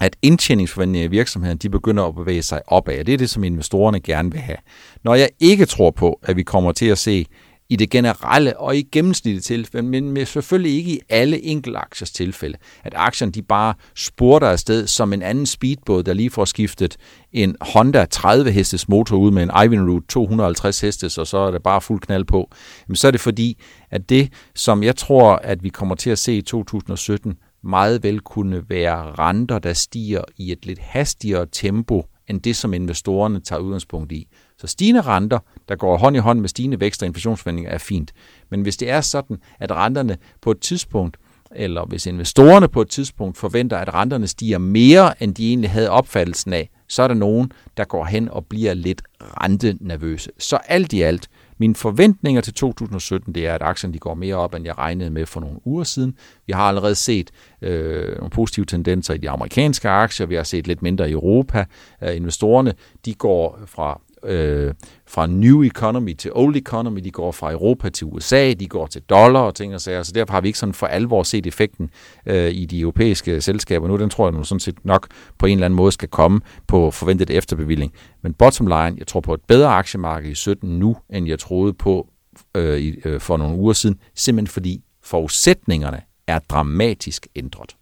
at 0.00 0.16
indtjeningsforventninger 0.22 1.08
i 1.08 1.10
virksomheden, 1.10 1.58
de 1.58 1.70
begynder 1.70 2.04
at 2.04 2.14
bevæge 2.14 2.42
sig 2.42 2.60
opad. 2.66 3.04
Det 3.04 3.14
er 3.14 3.18
det, 3.18 3.30
som 3.30 3.44
investorerne 3.44 4.00
gerne 4.00 4.32
vil 4.32 4.40
have. 4.40 4.56
Når 5.04 5.14
jeg 5.14 5.28
ikke 5.40 5.66
tror 5.66 5.90
på, 5.90 6.20
at 6.22 6.36
vi 6.36 6.42
kommer 6.42 6.72
til 6.72 6.86
at 6.86 6.98
se 6.98 7.26
i 7.72 7.76
det 7.76 7.90
generelle 7.90 8.58
og 8.58 8.76
i 8.76 8.82
gennemsnittet 8.82 9.44
tilfælde, 9.44 9.88
men 9.88 10.10
med 10.10 10.26
selvfølgelig 10.26 10.76
ikke 10.76 10.90
i 10.90 11.00
alle 11.08 11.44
enkeltaktiers 11.44 12.10
tilfælde, 12.10 12.58
at 12.84 12.92
aktierne 12.96 13.32
de 13.32 13.42
bare 13.42 13.74
spurter 13.96 14.46
afsted 14.48 14.86
som 14.86 15.12
en 15.12 15.22
anden 15.22 15.46
speedbåd, 15.46 16.02
der 16.02 16.12
lige 16.12 16.30
får 16.30 16.44
skiftet 16.44 16.96
en 17.32 17.56
Honda 17.60 18.04
30 18.04 18.50
hestes 18.50 18.88
motor 18.88 19.16
ud 19.16 19.30
med 19.30 19.42
en 19.42 19.50
Ivanhoe 19.64 20.02
250 20.08 20.80
hestes, 20.80 21.18
og 21.18 21.26
så 21.26 21.38
er 21.38 21.50
det 21.50 21.62
bare 21.62 21.80
fuld 21.80 22.00
knald 22.00 22.24
på, 22.24 22.50
jamen 22.88 22.96
så 22.96 23.06
er 23.06 23.10
det 23.10 23.20
fordi, 23.20 23.58
at 23.90 24.08
det, 24.08 24.32
som 24.54 24.82
jeg 24.82 24.96
tror, 24.96 25.34
at 25.34 25.62
vi 25.62 25.68
kommer 25.68 25.94
til 25.94 26.10
at 26.10 26.18
se 26.18 26.36
i 26.36 26.42
2017, 26.42 27.34
meget 27.64 28.02
vel 28.02 28.20
kunne 28.20 28.62
være 28.68 29.12
renter, 29.18 29.58
der 29.58 29.72
stiger 29.72 30.22
i 30.36 30.52
et 30.52 30.66
lidt 30.66 30.78
hastigere 30.78 31.46
tempo, 31.52 32.06
end 32.28 32.40
det, 32.40 32.56
som 32.56 32.74
investorerne 32.74 33.40
tager 33.40 33.60
udgangspunkt 33.60 34.12
i. 34.12 34.28
Så 34.58 34.66
stigende 34.66 35.00
renter, 35.00 35.38
der 35.68 35.76
går 35.76 35.96
hånd 35.96 36.16
i 36.16 36.18
hånd 36.18 36.40
med 36.40 36.48
stigende 36.48 36.80
vækst 36.80 37.02
og 37.02 37.06
inflationsforventninger, 37.06 37.70
er 37.70 37.78
fint. 37.78 38.12
Men 38.50 38.62
hvis 38.62 38.76
det 38.76 38.90
er 38.90 39.00
sådan, 39.00 39.38
at 39.60 39.72
renterne 39.72 40.16
på 40.40 40.50
et 40.50 40.60
tidspunkt, 40.60 41.16
eller 41.56 41.84
hvis 41.84 42.06
investorerne 42.06 42.68
på 42.68 42.80
et 42.80 42.88
tidspunkt 42.88 43.38
forventer, 43.38 43.78
at 43.78 43.94
renterne 43.94 44.26
stiger 44.26 44.58
mere, 44.58 45.22
end 45.22 45.34
de 45.34 45.48
egentlig 45.48 45.70
havde 45.70 45.90
opfattelsen 45.90 46.52
af, 46.52 46.70
så 46.88 47.02
er 47.02 47.08
der 47.08 47.14
nogen, 47.14 47.52
der 47.76 47.84
går 47.84 48.04
hen 48.04 48.28
og 48.28 48.46
bliver 48.46 48.74
lidt 48.74 49.02
rentenervøse. 49.20 50.30
Så 50.38 50.56
alt 50.56 50.92
i 50.92 51.02
alt, 51.02 51.28
mine 51.62 51.74
forventninger 51.74 52.40
til 52.40 52.54
2017, 52.54 53.34
det 53.34 53.46
er, 53.46 53.54
at 53.54 53.62
aktierne 53.62 53.94
de 53.94 53.98
går 53.98 54.14
mere 54.14 54.34
op, 54.34 54.54
end 54.54 54.64
jeg 54.64 54.78
regnede 54.78 55.10
med 55.10 55.26
for 55.26 55.40
nogle 55.40 55.58
uger 55.64 55.84
siden. 55.84 56.16
Vi 56.46 56.52
har 56.52 56.62
allerede 56.62 56.94
set 56.94 57.30
øh, 57.62 58.16
nogle 58.16 58.30
positive 58.30 58.66
tendenser 58.66 59.14
i 59.14 59.18
de 59.18 59.30
amerikanske 59.30 59.88
aktier. 59.88 60.26
Vi 60.26 60.34
har 60.34 60.42
set 60.42 60.66
lidt 60.66 60.82
mindre 60.82 61.08
i 61.08 61.12
Europa. 61.12 61.64
Øh, 62.02 62.16
investorerne 62.16 62.74
de 63.04 63.14
går 63.14 63.58
fra 63.66 64.00
øh, 64.24 64.74
fra 65.06 65.26
new 65.26 65.62
economy 65.62 66.14
til 66.14 66.30
old 66.34 66.56
economy, 66.56 67.00
de 67.00 67.10
går 67.10 67.32
fra 67.32 67.52
Europa 67.52 67.88
til 67.88 68.06
USA, 68.06 68.52
de 68.52 68.68
går 68.68 68.86
til 68.86 69.02
dollar 69.02 69.40
og 69.40 69.54
ting 69.54 69.74
og 69.74 69.80
sager, 69.80 70.02
så 70.02 70.12
derfor 70.12 70.32
har 70.32 70.40
vi 70.40 70.48
ikke 70.48 70.58
sådan 70.58 70.74
for 70.74 70.86
alvor 70.86 71.22
set 71.22 71.46
effekten 71.46 71.90
øh, 72.26 72.50
i 72.50 72.66
de 72.66 72.80
europæiske 72.80 73.40
selskaber 73.40 73.88
nu. 73.88 73.96
Den 73.96 74.10
tror 74.10 74.26
jeg 74.26 74.32
nu 74.32 74.44
sådan 74.44 74.60
set 74.60 74.84
nok 74.84 75.08
på 75.38 75.46
en 75.46 75.52
eller 75.52 75.64
anden 75.64 75.76
måde 75.76 75.92
skal 75.92 76.08
komme 76.08 76.40
på 76.66 76.90
forventet 76.90 77.30
efterbevilling. 77.30 77.92
Men 78.22 78.34
bottom 78.34 78.66
line, 78.66 78.94
jeg 78.98 79.06
tror 79.06 79.20
på 79.20 79.34
et 79.34 79.40
bedre 79.48 79.68
aktiemarked 79.68 80.30
i 80.30 80.34
17 80.34 80.78
nu, 80.78 80.96
end 81.10 81.28
jeg 81.28 81.38
troede 81.38 81.72
på 81.72 82.08
øh, 82.54 82.78
i, 82.78 82.96
øh, 83.04 83.20
for 83.20 83.36
nogle 83.36 83.58
uger 83.58 83.72
siden, 83.72 83.98
simpelthen 84.14 84.52
fordi 84.52 84.82
forudsætningerne 85.04 86.00
er 86.26 86.38
dramatisk 86.38 87.26
ændret. 87.36 87.76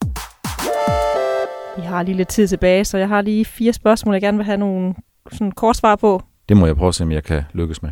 Vi 1.76 1.83
har 1.83 2.03
lige 2.03 2.16
lidt 2.16 2.29
tid 2.29 2.48
tilbage, 2.48 2.85
så 2.85 2.98
jeg 2.98 3.09
har 3.09 3.22
lige 3.22 3.44
fire 3.44 3.72
spørgsmål, 3.72 4.14
jeg 4.14 4.22
gerne 4.22 4.37
vil 4.38 4.44
have 4.44 4.59
nogle 4.59 4.94
sådan 5.33 5.53
kort 5.53 5.76
svar 5.76 5.96
på. 5.96 6.22
Det 6.51 6.59
må 6.59 6.67
jeg 6.67 6.77
prøve 6.77 6.89
at 6.89 6.95
se, 6.95 7.05
om 7.05 7.13
jeg 7.13 7.25
kan 7.25 7.43
lykkes 7.53 7.83
med. 7.83 7.91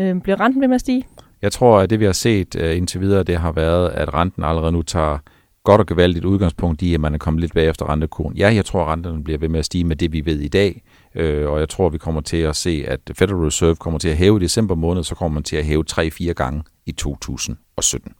Øh, 0.00 0.20
bliver 0.20 0.40
renten 0.40 0.60
ved 0.60 0.68
med 0.68 0.74
at 0.74 0.80
stige? 0.80 1.06
Jeg 1.42 1.52
tror, 1.52 1.80
at 1.80 1.90
det 1.90 2.00
vi 2.00 2.04
har 2.04 2.12
set 2.12 2.54
uh, 2.54 2.76
indtil 2.76 3.00
videre, 3.00 3.22
det 3.22 3.36
har 3.36 3.52
været, 3.52 3.90
at 3.90 4.14
renten 4.14 4.44
allerede 4.44 4.72
nu 4.72 4.82
tager 4.82 5.18
godt 5.64 5.80
og 5.80 5.86
gevaldigt 5.86 6.24
udgangspunkt 6.24 6.82
i, 6.82 6.94
at 6.94 7.00
man 7.00 7.14
er 7.14 7.18
kommet 7.18 7.40
lidt 7.40 7.54
bag 7.54 7.68
efter 7.68 7.90
rentekurven. 7.90 8.36
Ja, 8.36 8.54
jeg 8.54 8.64
tror, 8.64 8.82
at 8.82 8.88
renterne 8.88 9.24
bliver 9.24 9.38
ved 9.38 9.48
med 9.48 9.58
at 9.58 9.64
stige 9.64 9.84
med 9.84 9.96
det, 9.96 10.12
vi 10.12 10.26
ved 10.26 10.38
i 10.40 10.48
dag. 10.48 10.82
øh, 11.14 11.50
og 11.50 11.60
jeg 11.60 11.68
tror, 11.68 11.88
vi 11.88 11.98
kommer 11.98 12.20
til 12.20 12.36
at 12.36 12.56
se, 12.56 12.84
at 12.88 13.00
Federal 13.12 13.36
Reserve 13.36 13.76
kommer 13.76 13.98
til 13.98 14.08
at 14.08 14.16
hæve 14.16 14.36
i 14.36 14.40
december 14.40 14.74
måned, 14.74 15.04
så 15.04 15.14
kommer 15.14 15.34
man 15.34 15.42
til 15.42 15.56
at 15.56 15.64
hæve 15.64 15.84
3-4 15.90 16.32
gange 16.32 16.62
i 16.86 16.92
2017. 16.92 18.12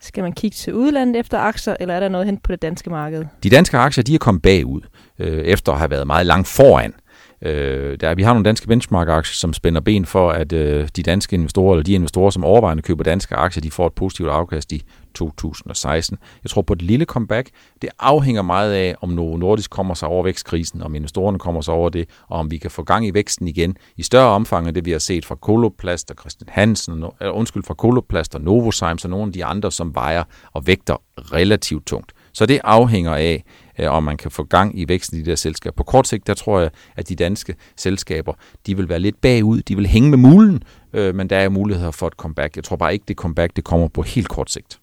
Skal 0.00 0.22
man 0.22 0.32
kigge 0.32 0.54
til 0.54 0.74
udlandet 0.74 1.16
efter 1.16 1.38
aktier, 1.38 1.76
eller 1.80 1.94
er 1.94 2.00
der 2.00 2.08
noget 2.08 2.26
hen 2.26 2.38
på 2.38 2.52
det 2.52 2.62
danske 2.62 2.90
marked? 2.90 3.24
De 3.42 3.50
danske 3.50 3.78
aktier 3.78 4.04
de 4.04 4.14
er 4.14 4.18
kommet 4.18 4.42
bagud, 4.42 4.80
øh, 5.18 5.38
efter 5.38 5.72
at 5.72 5.78
have 5.78 5.90
været 5.90 6.06
meget 6.06 6.26
langt 6.26 6.48
foran. 6.48 6.94
Øh, 7.42 7.96
der, 8.00 8.14
vi 8.14 8.22
har 8.22 8.32
nogle 8.32 8.44
danske 8.44 8.66
benchmark-aktier, 8.66 9.34
som 9.34 9.52
spænder 9.52 9.80
ben 9.80 10.06
for, 10.06 10.30
at 10.30 10.52
øh, 10.52 10.88
de 10.96 11.02
danske 11.02 11.34
investorer, 11.34 11.74
eller 11.74 11.84
de 11.84 11.92
investorer, 11.92 12.30
som 12.30 12.44
overvejende 12.44 12.82
køber 12.82 13.04
danske 13.04 13.34
aktier, 13.34 13.60
de 13.60 13.70
får 13.70 13.86
et 13.86 13.92
positivt 13.92 14.28
afkast 14.28 14.72
i 14.72 14.82
2016. 15.14 16.18
Jeg 16.42 16.50
tror 16.50 16.62
på 16.62 16.72
et 16.72 16.82
lille 16.82 17.04
comeback, 17.04 17.50
det 17.82 17.90
afhænger 17.98 18.42
meget 18.42 18.72
af, 18.72 18.94
om 19.00 19.08
Novo 19.08 19.36
Nordisk 19.36 19.70
kommer 19.70 19.94
sig 19.94 20.08
over 20.08 20.24
vækstkrisen, 20.24 20.82
om 20.82 20.94
investorerne 20.94 21.38
kommer 21.38 21.60
sig 21.60 21.74
over 21.74 21.88
det, 21.88 22.08
og 22.28 22.38
om 22.38 22.50
vi 22.50 22.58
kan 22.58 22.70
få 22.70 22.82
gang 22.82 23.06
i 23.06 23.14
væksten 23.14 23.48
igen 23.48 23.76
i 23.96 24.02
større 24.02 24.28
omfang 24.28 24.66
end 24.66 24.74
det, 24.74 24.84
vi 24.84 24.90
har 24.90 24.98
set 24.98 25.24
fra 25.24 25.34
Koloplast 25.34 26.10
og 26.10 26.16
Christian 26.20 26.48
Hansen, 26.50 26.94
eller 26.94 27.32
undskyld, 27.32 27.62
fra 27.62 27.74
Koloplast 27.74 28.34
og 28.34 28.40
Novozymes 28.40 29.04
og 29.04 29.10
nogle 29.10 29.26
af 29.26 29.32
de 29.32 29.44
andre, 29.44 29.72
som 29.72 29.94
vejer 29.94 30.24
og 30.52 30.66
vægter 30.66 30.96
relativt 31.18 31.86
tungt. 31.86 32.12
Så 32.32 32.46
det 32.46 32.60
afhænger 32.64 33.14
af, 33.14 33.44
Øh, 33.78 33.92
og 33.92 34.02
man 34.02 34.16
kan 34.16 34.30
få 34.30 34.44
gang 34.44 34.78
i 34.78 34.88
væksten 34.88 35.18
i 35.18 35.22
de 35.22 35.30
der 35.30 35.36
selskaber. 35.36 35.74
På 35.74 35.82
kort 35.82 36.08
sigt, 36.08 36.26
der 36.26 36.34
tror 36.34 36.60
jeg, 36.60 36.70
at 36.96 37.08
de 37.08 37.16
danske 37.16 37.54
selskaber, 37.76 38.32
de 38.66 38.76
vil 38.76 38.88
være 38.88 38.98
lidt 38.98 39.20
bagud, 39.20 39.62
de 39.62 39.76
vil 39.76 39.86
hænge 39.86 40.10
med 40.10 40.18
mulen, 40.18 40.62
øh, 40.92 41.14
men 41.14 41.30
der 41.30 41.36
er 41.36 41.48
muligheder 41.48 41.90
for 41.90 42.06
et 42.06 42.12
comeback. 42.12 42.56
Jeg 42.56 42.64
tror 42.64 42.76
bare 42.76 42.92
ikke, 42.92 43.04
det 43.08 43.16
comeback 43.16 43.56
det 43.56 43.64
kommer 43.64 43.88
på 43.88 44.02
helt 44.02 44.28
kort 44.28 44.50
sigt. 44.50 44.80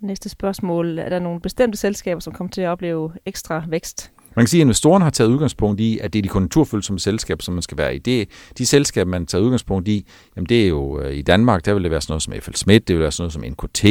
Næste 0.00 0.28
spørgsmål. 0.28 0.98
Er 0.98 1.08
der 1.08 1.18
nogle 1.18 1.40
bestemte 1.40 1.78
selskaber, 1.78 2.20
som 2.20 2.32
kommer 2.32 2.50
til 2.50 2.60
at 2.60 2.68
opleve 2.68 3.12
ekstra 3.26 3.64
vækst? 3.68 4.12
Man 4.38 4.44
kan 4.44 4.48
sige, 4.48 4.60
at 4.60 4.64
investorerne 4.64 5.04
har 5.04 5.10
taget 5.10 5.30
udgangspunkt 5.30 5.80
i, 5.80 5.98
at 5.98 6.12
det 6.12 6.18
er 6.18 6.22
de 6.22 6.28
konjunkturfølsomme 6.28 7.00
selskaber, 7.00 7.42
som 7.42 7.54
man 7.54 7.62
skal 7.62 7.78
være 7.78 7.94
i. 7.94 7.98
Det, 7.98 8.28
de 8.58 8.66
selskaber, 8.66 9.10
man 9.10 9.26
tager 9.26 9.44
udgangspunkt 9.44 9.88
i, 9.88 10.06
jamen 10.36 10.46
det 10.48 10.64
er 10.64 10.68
jo 10.68 11.00
øh, 11.00 11.14
i 11.14 11.22
Danmark, 11.22 11.64
der 11.64 11.74
vil 11.74 11.82
det 11.82 11.90
være 11.90 12.00
sådan 12.00 12.12
noget 12.12 12.22
som 12.22 12.34
FL 12.40 12.54
Schmidt, 12.54 12.88
det 12.88 12.96
vil 12.96 13.02
være 13.02 13.12
sådan 13.12 13.22
noget 13.22 13.32
som 13.32 13.66
NKT, 13.66 13.84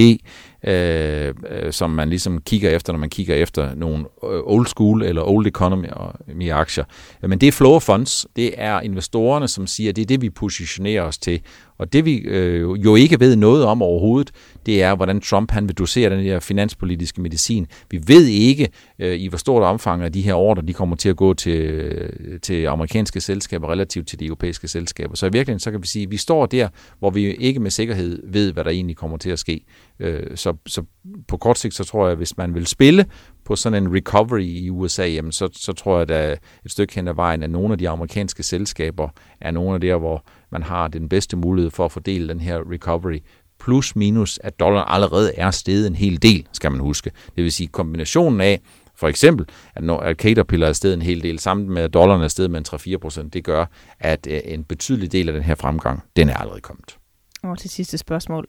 øh, 0.63 1.33
øh, 1.63 1.73
som 1.73 1.89
man 1.89 2.10
ligesom 2.10 2.41
kigger 2.41 2.69
efter, 2.69 2.93
når 2.93 2.99
man 2.99 3.10
kigger 3.10 3.36
efter 3.36 3.75
nogle 3.75 4.05
øh, 4.23 4.39
old 4.43 4.65
school 4.65 5.03
eller 5.03 5.21
old 5.21 5.47
economy 5.47 6.51
aktier. 6.51 6.83
Men 7.21 7.41
det 7.41 7.47
er 7.47 7.51
flow 7.51 7.79
funds, 7.79 8.25
det 8.36 8.53
er 8.57 8.79
investorerne, 8.81 9.47
som 9.47 9.67
siger, 9.67 9.89
at 9.89 9.95
det 9.95 10.01
er 10.01 10.05
det, 10.05 10.21
vi 10.21 10.29
positionerer 10.29 11.03
os 11.03 11.17
til. 11.17 11.41
Og 11.77 11.93
det 11.93 12.05
vi 12.05 12.17
øh, 12.17 12.83
jo 12.83 12.95
ikke 12.95 13.19
ved 13.19 13.36
noget 13.36 13.65
om 13.65 13.81
overhovedet, 13.81 14.31
det 14.67 14.84
er, 14.84 14.95
hvordan 14.95 15.21
Trump 15.21 15.51
han 15.51 15.67
vil 15.67 15.75
dosere 15.75 16.10
den 16.10 16.23
her 16.23 16.39
finanspolitiske 16.39 17.21
medicin. 17.21 17.67
Vi 17.91 18.01
ved 18.08 18.25
ikke 18.25 18.69
øh, 18.99 19.19
i 19.19 19.27
hvor 19.27 19.38
stort 19.38 19.63
omfang 19.63 20.03
af 20.03 20.12
de 20.12 20.21
her 20.21 20.34
ordre, 20.34 20.62
de 20.62 20.73
kommer 20.73 20.95
til 20.95 21.10
at 21.10 21.15
gå 21.15 21.34
til, 21.34 21.62
øh, 21.62 22.39
til 22.39 22.65
amerikanske 22.65 23.21
selskaber 23.21 23.71
relativt 23.71 24.08
til 24.08 24.19
de 24.19 24.25
europæiske 24.25 24.67
selskaber. 24.67 25.15
Så 25.15 25.25
i 25.25 25.30
virkeligheden 25.30 25.60
så 25.60 25.71
kan 25.71 25.82
vi 25.82 25.88
sige, 25.88 26.03
at 26.03 26.12
vi 26.12 26.17
står 26.17 26.45
der, 26.45 26.67
hvor 26.99 27.10
vi 27.10 27.34
ikke 27.34 27.60
med 27.60 27.71
sikkerhed 27.71 28.21
ved, 28.23 28.53
hvad 28.53 28.63
der 28.63 28.69
egentlig 28.69 28.95
kommer 28.95 29.17
til 29.17 29.30
at 29.30 29.39
ske. 29.39 29.65
Øh, 29.99 30.38
så, 30.38 30.53
så 30.65 30.84
på 31.27 31.38
kort 31.38 31.60
sigt, 31.60 31.73
så 31.73 31.84
tror 31.84 32.06
jeg, 32.06 32.12
at 32.12 32.17
hvis 32.17 32.38
man 32.38 32.56
vil 32.56 32.67
spille 32.67 33.06
på 33.45 33.56
sådan 33.56 33.84
en 33.84 33.95
recovery 33.95 34.41
i 34.41 34.69
USA, 34.69 35.06
jamen 35.06 35.32
så, 35.32 35.49
så 35.53 35.73
tror 35.73 35.99
jeg, 35.99 36.10
at 36.10 36.39
et 36.65 36.71
stykke 36.71 36.95
hen 36.95 37.08
ad 37.08 37.13
vejen, 37.13 37.43
at 37.43 37.49
nogle 37.49 37.71
af 37.71 37.77
de 37.77 37.89
amerikanske 37.89 38.43
selskaber 38.43 39.10
er 39.41 39.51
nogle 39.51 39.73
af 39.73 39.82
der, 39.82 39.97
hvor 39.97 40.25
man 40.51 40.63
har 40.63 40.88
den 40.88 41.10
bedste 41.10 41.38
mulighed 41.38 41.71
for 41.71 41.86
at 41.86 41.91
fordele 41.91 42.27
den 42.27 42.39
her 42.39 42.71
recovery 42.71 43.19
plus 43.59 43.95
minus, 43.95 44.39
at 44.43 44.59
dollar 44.59 44.81
allerede 44.81 45.35
er 45.35 45.51
steget 45.51 45.87
en 45.87 45.95
hel 45.95 46.21
del, 46.21 46.47
skal 46.53 46.71
man 46.71 46.79
huske. 46.79 47.11
Det 47.35 47.43
vil 47.43 47.51
sige 47.51 47.67
kombinationen 47.67 48.41
af, 48.41 48.61
for 48.95 49.07
eksempel, 49.07 49.45
at, 49.75 49.83
når, 49.83 49.99
at 49.99 50.17
Caterpillar 50.17 50.67
er 50.67 50.73
steget 50.73 50.93
en 50.93 51.01
hel 51.01 51.23
del, 51.23 51.39
sammen 51.39 51.73
med 51.73 51.81
at 51.81 51.93
dollaren 51.93 52.21
er 52.21 52.27
steget 52.27 52.51
med 52.51 52.59
en 52.59 52.93
3-4 52.95 52.97
procent, 52.97 53.33
det 53.33 53.43
gør, 53.43 53.65
at 53.99 54.27
øh, 54.29 54.39
en 54.45 54.63
betydelig 54.63 55.11
del 55.11 55.29
af 55.29 55.33
den 55.33 55.43
her 55.43 55.55
fremgang, 55.55 56.03
den 56.15 56.29
er 56.29 56.37
allerede 56.37 56.61
kommet. 56.61 56.97
Og 57.43 57.57
til 57.57 57.69
sidste 57.69 57.97
spørgsmål. 57.97 58.47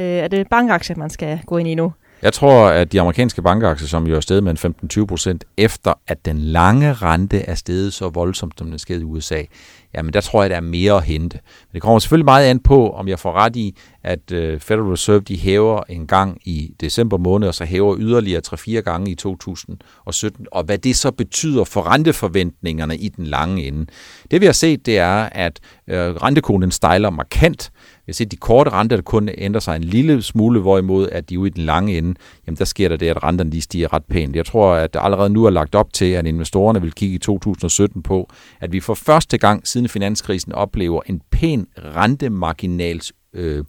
Øh, 0.00 0.06
er 0.06 0.28
det 0.28 0.48
bankaktier, 0.48 0.96
man 0.96 1.10
skal 1.10 1.40
gå 1.46 1.56
ind 1.56 1.68
i 1.68 1.74
nu? 1.74 1.92
Jeg 2.22 2.32
tror, 2.32 2.68
at 2.68 2.92
de 2.92 3.00
amerikanske 3.00 3.42
bankaktier, 3.42 3.88
som 3.88 4.06
jo 4.06 4.16
er 4.16 4.20
steget 4.20 4.44
med 4.44 4.64
en 4.64 4.74
15-20 5.02 5.04
procent, 5.04 5.44
efter 5.56 5.92
at 6.06 6.24
den 6.24 6.38
lange 6.38 6.92
rente 6.92 7.38
er 7.38 7.54
steget 7.54 7.92
så 7.92 8.08
voldsomt, 8.08 8.58
som 8.58 8.66
den 8.66 8.74
er 8.74 8.78
sket 8.78 9.00
i 9.00 9.04
USA, 9.04 9.42
jamen 9.94 10.12
der 10.12 10.20
tror 10.20 10.42
jeg, 10.42 10.50
der 10.50 10.56
er 10.56 10.60
mere 10.60 10.96
at 10.96 11.04
hente. 11.04 11.38
Men 11.42 11.72
det 11.72 11.82
kommer 11.82 11.98
selvfølgelig 11.98 12.24
meget 12.24 12.46
an 12.46 12.60
på, 12.60 12.90
om 12.90 13.08
jeg 13.08 13.18
får 13.18 13.32
ret 13.32 13.56
i, 13.56 13.76
at 14.02 14.32
øh, 14.32 14.60
Federal 14.60 14.90
Reserve 14.90 15.20
de 15.20 15.38
hæver 15.38 15.82
en 15.88 16.06
gang 16.06 16.38
i 16.44 16.74
december 16.80 17.18
måned, 17.18 17.48
og 17.48 17.54
så 17.54 17.64
hæver 17.64 17.96
yderligere 17.98 18.42
3-4 18.46 18.80
gange 18.80 19.10
i 19.10 19.14
2017, 19.14 20.46
og 20.52 20.64
hvad 20.64 20.78
det 20.78 20.96
så 20.96 21.10
betyder 21.10 21.64
for 21.64 21.86
renteforventningerne 21.92 22.96
i 22.96 23.08
den 23.08 23.26
lange 23.26 23.66
ende. 23.66 23.86
Det 24.30 24.40
vi 24.40 24.46
har 24.46 24.52
set, 24.52 24.86
det 24.86 24.98
er, 24.98 25.28
at 25.32 25.60
øh, 25.88 25.98
rentekonen 25.98 26.70
stejler 26.70 27.10
markant, 27.10 27.70
vi 28.10 28.12
har 28.12 28.16
set 28.16 28.30
de 28.30 28.36
korte 28.36 28.70
renter, 28.70 28.96
der 28.96 29.02
kun 29.02 29.28
ændrer 29.38 29.60
sig 29.60 29.76
en 29.76 29.84
lille 29.84 30.22
smule, 30.22 30.60
hvorimod 30.60 31.08
at 31.08 31.30
de 31.30 31.38
ude 31.38 31.48
i 31.48 31.50
den 31.50 31.62
lange 31.64 31.98
ende, 31.98 32.14
jamen 32.46 32.56
der 32.56 32.64
sker 32.64 32.88
der 32.88 32.96
det, 32.96 33.08
at 33.08 33.22
renterne 33.22 33.50
lige 33.50 33.60
stiger 33.60 33.92
ret 33.92 34.04
pænt. 34.04 34.36
Jeg 34.36 34.46
tror, 34.46 34.74
at 34.74 34.94
der 34.94 35.00
allerede 35.00 35.30
nu 35.30 35.44
er 35.44 35.50
lagt 35.50 35.74
op 35.74 35.92
til, 35.92 36.04
at 36.04 36.26
investorerne 36.26 36.80
vil 36.80 36.92
kigge 36.92 37.14
i 37.14 37.18
2017 37.18 38.02
på, 38.02 38.30
at 38.60 38.72
vi 38.72 38.80
for 38.80 38.94
første 38.94 39.38
gang 39.38 39.66
siden 39.66 39.88
finanskrisen 39.88 40.52
oplever 40.52 41.02
en 41.06 41.20
pæn 41.30 41.66
rentemarginals 41.78 43.12
øh, 43.34 43.64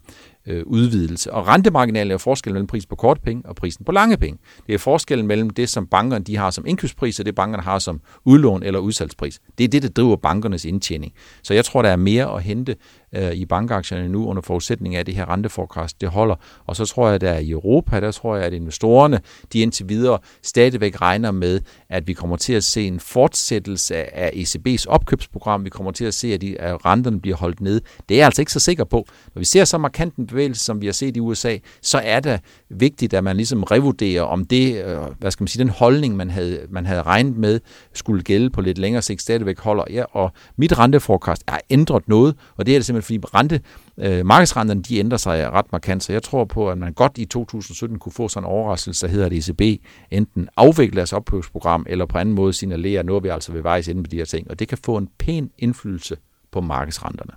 øh, 0.48 0.64
udvidelse. 0.66 1.34
Og 1.34 1.48
rentemarginalen 1.48 2.12
er 2.12 2.14
jo 2.14 2.18
forskellen 2.18 2.54
mellem 2.54 2.68
prisen 2.68 2.90
på 2.90 2.96
korte 2.96 3.22
penge 3.22 3.44
og 3.46 3.56
prisen 3.56 3.86
på 3.86 3.92
lange 3.92 4.18
penge. 4.18 4.40
Det 4.68 4.74
er 4.74 4.78
forskellen 4.78 5.28
mellem 5.28 5.50
det, 5.50 5.70
som 5.70 5.88
bankerne 5.88 6.24
de 6.24 6.38
har 6.38 6.52
som 6.52 6.66
indkøbspris, 6.68 7.20
og 7.20 7.26
det 7.26 7.36
bankerne 7.36 7.64
har 7.64 7.80
som 7.80 8.02
udlån 8.26 8.64
eller 8.64 8.80
udsalgspris. 8.80 9.40
Det 9.58 9.64
er 9.64 9.68
det, 9.68 9.84
der 9.84 9.90
driver 9.90 10.16
bankernes 10.16 10.66
indtjening. 10.66 11.14
Så 11.44 11.54
jeg 11.54 11.66
tror, 11.66 11.82
der 11.82 11.90
er 11.90 11.96
mere 11.96 12.36
at 12.36 12.44
hente 12.44 12.76
øh, 13.16 13.34
i 13.34 13.46
bankaktierne 13.46 14.10
nu 14.10 14.28
under 14.28 14.42
forudsætning 14.42 14.96
af, 14.96 15.00
at 15.00 15.06
det 15.06 15.16
her 15.16 15.30
renteforkast 15.30 16.02
det 16.02 16.10
holder. 16.10 16.36
Og 16.66 16.76
så 16.76 16.86
tror 16.86 17.06
jeg, 17.06 17.16
at 17.16 17.22
der 17.22 17.38
i 17.38 17.50
Europa, 17.50 18.00
der 18.00 18.12
tror 18.12 18.36
jeg, 18.36 18.46
at 18.46 18.54
investorerne 18.54 19.20
de 19.54 19.60
indtil 19.60 19.90
videre 19.90 20.20
stadigvæk 20.42 21.02
regner 21.02 21.32
med, 21.32 21.62
at 21.90 22.08
vi 22.08 22.14
kommer 22.14 22.36
til 22.36 22.54
at 22.54 22.64
se 22.64 22.88
en 22.88 23.00
fortsættelse 23.00 24.16
af 24.16 24.30
ECB's 24.30 24.86
opkøbsprogram. 24.88 25.66
Vi 25.66 25.70
kommer 25.70 25.92
til 25.92 26.06
at 26.06 26.14
se, 26.14 26.34
at, 26.34 26.42
de, 26.42 26.62
at 26.62 26.86
renterne 26.86 27.22
bliver 27.22 27.38
holdt 27.38 27.62
ned. 27.62 27.82
Det 28.10 28.16
er 28.16 28.20
jeg 28.20 28.26
altså 28.26 28.42
ikke 28.42 28.52
så 28.52 28.60
sikker 28.60 28.84
på. 28.84 29.06
Når 29.36 29.40
vi 29.40 29.46
ser 29.46 29.66
så 29.66 29.78
markant 29.78 30.16
en 30.16 30.28
bevægelse, 30.28 30.64
som 30.64 30.82
vi 30.82 30.86
har 30.86 30.94
set 30.94 31.18
i 31.18 31.20
USA, 31.20 31.58
så 31.82 32.02
er 32.04 32.20
det 32.20 32.40
vigtigt, 32.70 33.14
at 33.14 33.24
man 33.24 33.36
ligesom 33.36 33.64
revurderer, 33.64 34.22
om 34.22 34.46
det, 34.46 34.86
øh, 34.86 34.98
hvad 35.20 35.32
skal 35.32 35.44
man 35.44 35.48
sige, 35.48 35.64
den 35.64 35.70
holdning, 35.70 36.16
man 36.16 36.30
havde, 36.30 36.60
man 36.70 36.86
havde 36.86 37.02
regnet 37.02 37.38
med, 37.38 37.60
skulle 37.94 38.24
gælde 38.24 38.50
på 38.50 38.62
lidt 38.62 38.78
længere 38.78 39.02
sigt, 39.02 39.22
stadigvæk 39.22 39.60
holder. 39.60 39.84
Ja, 39.90 40.04
og 40.12 40.32
mit 40.58 40.80
renteforkast 40.80 41.44
er 41.48 41.58
ændret 41.70 42.08
noget, 42.08 42.36
og 42.58 42.66
det 42.66 42.76
er 42.76 42.80
det 42.80 42.86
simpelthen 42.86 43.01
fordi 43.04 43.20
rente, 43.24 43.60
øh, 43.98 44.26
markedsrenterne 44.26 44.82
de 44.82 45.00
ændrer 45.00 45.18
sig 45.18 45.52
ret 45.52 45.72
markant, 45.72 46.04
så 46.04 46.14
jeg 46.14 46.24
tror 46.24 46.46
på, 46.46 46.70
at 46.70 46.78
man 46.78 46.94
godt 46.94 47.18
i 47.18 47.26
2017 47.26 48.00
kunne 48.00 48.12
få 48.12 48.28
sådan 48.28 48.46
en 48.46 48.52
overraskelse, 48.52 49.08
der 49.08 49.12
hedder, 49.12 49.26
at 49.26 49.34
ECB 49.34 49.82
enten 50.12 50.50
afvikler 50.58 50.96
deres 50.96 51.14
opkøbsprogram, 51.14 51.86
eller 51.90 52.06
på 52.06 52.18
anden 52.18 52.36
måde 52.36 52.54
signalerer, 52.54 53.04
nu 53.04 53.16
er 53.16 53.20
vi 53.20 53.28
altså 53.28 53.52
ved 53.52 53.62
vejs 53.62 53.88
inde 53.88 54.04
på 54.04 54.08
de 54.08 54.18
her 54.18 54.26
ting, 54.26 54.52
og 54.52 54.60
det 54.60 54.68
kan 54.68 54.78
få 54.86 54.98
en 54.98 55.10
pæn 55.20 55.50
indflydelse 55.58 56.18
på 56.52 56.62
markedsrenterne. 56.62 57.34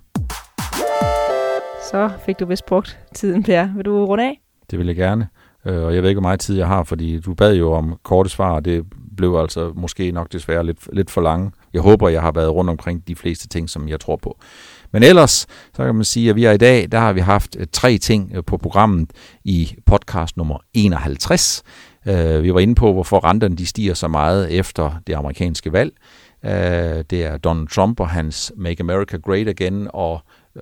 Så 1.91 2.09
fik 2.25 2.39
du 2.39 2.45
vist 2.45 2.65
brugt 2.65 2.99
tiden, 3.15 3.43
Per. 3.43 3.75
Vil 3.75 3.85
du 3.85 4.05
runde 4.05 4.23
af? 4.23 4.41
Det 4.71 4.79
vil 4.79 4.87
jeg 4.87 4.95
gerne. 4.95 5.27
Øh, 5.65 5.83
og 5.83 5.95
jeg 5.95 6.01
ved 6.01 6.09
ikke, 6.09 6.19
hvor 6.19 6.29
meget 6.29 6.39
tid 6.39 6.57
jeg 6.57 6.67
har, 6.67 6.83
fordi 6.83 7.19
du 7.19 7.33
bad 7.33 7.55
jo 7.55 7.73
om 7.73 7.97
korte 8.03 8.29
svar, 8.29 8.51
og 8.51 8.65
det 8.65 8.85
blev 9.17 9.35
altså 9.35 9.71
måske 9.75 10.11
nok 10.11 10.31
desværre 10.31 10.65
lidt, 10.65 10.95
lidt 10.95 11.11
for 11.11 11.21
lange. 11.21 11.51
Jeg 11.73 11.81
håber, 11.81 12.09
jeg 12.09 12.21
har 12.21 12.31
været 12.31 12.53
rundt 12.53 12.69
omkring 12.69 13.07
de 13.07 13.15
fleste 13.15 13.47
ting, 13.47 13.69
som 13.69 13.87
jeg 13.87 13.99
tror 13.99 14.15
på. 14.15 14.37
Men 14.95 15.03
ellers, 15.03 15.47
så 15.75 15.85
kan 15.85 15.95
man 15.95 16.03
sige, 16.03 16.29
at 16.29 16.35
vi 16.35 16.45
er 16.45 16.51
i 16.51 16.57
dag, 16.57 16.91
der 16.91 16.99
har 16.99 17.13
vi 17.13 17.19
haft 17.19 17.55
øh, 17.59 17.67
tre 17.71 17.97
ting 17.97 18.31
øh, 18.35 18.43
på 18.43 18.57
programmet 18.57 19.09
i 19.43 19.75
podcast 19.85 20.37
nummer 20.37 20.57
51. 20.73 21.63
Øh, 22.07 22.43
vi 22.43 22.53
var 22.53 22.59
inde 22.59 22.75
på, 22.75 22.93
hvorfor 22.93 23.25
renterne 23.25 23.55
de 23.55 23.65
stiger 23.65 23.93
så 23.93 24.07
meget 24.07 24.51
efter 24.51 25.01
det 25.07 25.13
amerikanske 25.13 25.73
valg. 25.73 25.93
Det 27.09 27.13
er 27.13 27.37
Donald 27.37 27.67
Trump 27.67 27.99
og 27.99 28.09
hans 28.09 28.51
Make 28.57 28.79
America 28.79 29.17
Great 29.17 29.47
Again, 29.47 29.87
og 29.93 30.19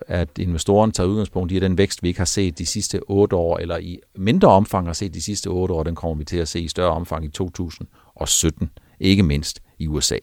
at 0.07 0.29
investoren 0.39 0.91
tager 0.91 1.07
udgangspunkt 1.07 1.51
i 1.51 1.59
den 1.59 1.77
vækst, 1.77 2.03
vi 2.03 2.07
ikke 2.07 2.19
har 2.19 2.25
set 2.25 2.57
de 2.57 2.65
sidste 2.65 2.99
otte 3.07 3.35
år, 3.35 3.57
eller 3.57 3.77
i 3.77 3.99
mindre 4.15 4.47
omfang 4.47 4.87
har 4.87 4.93
set 4.93 5.13
de 5.13 5.21
sidste 5.21 5.47
otte 5.47 5.73
år, 5.73 5.83
den 5.83 5.95
kommer 5.95 6.15
vi 6.15 6.23
til 6.23 6.37
at 6.37 6.47
se 6.47 6.59
i 6.59 6.67
større 6.67 6.91
omfang 6.91 7.25
i 7.25 7.29
2017, 7.29 8.69
ikke 8.99 9.23
mindst 9.23 9.59
i 9.79 9.87
USA. 9.87 10.17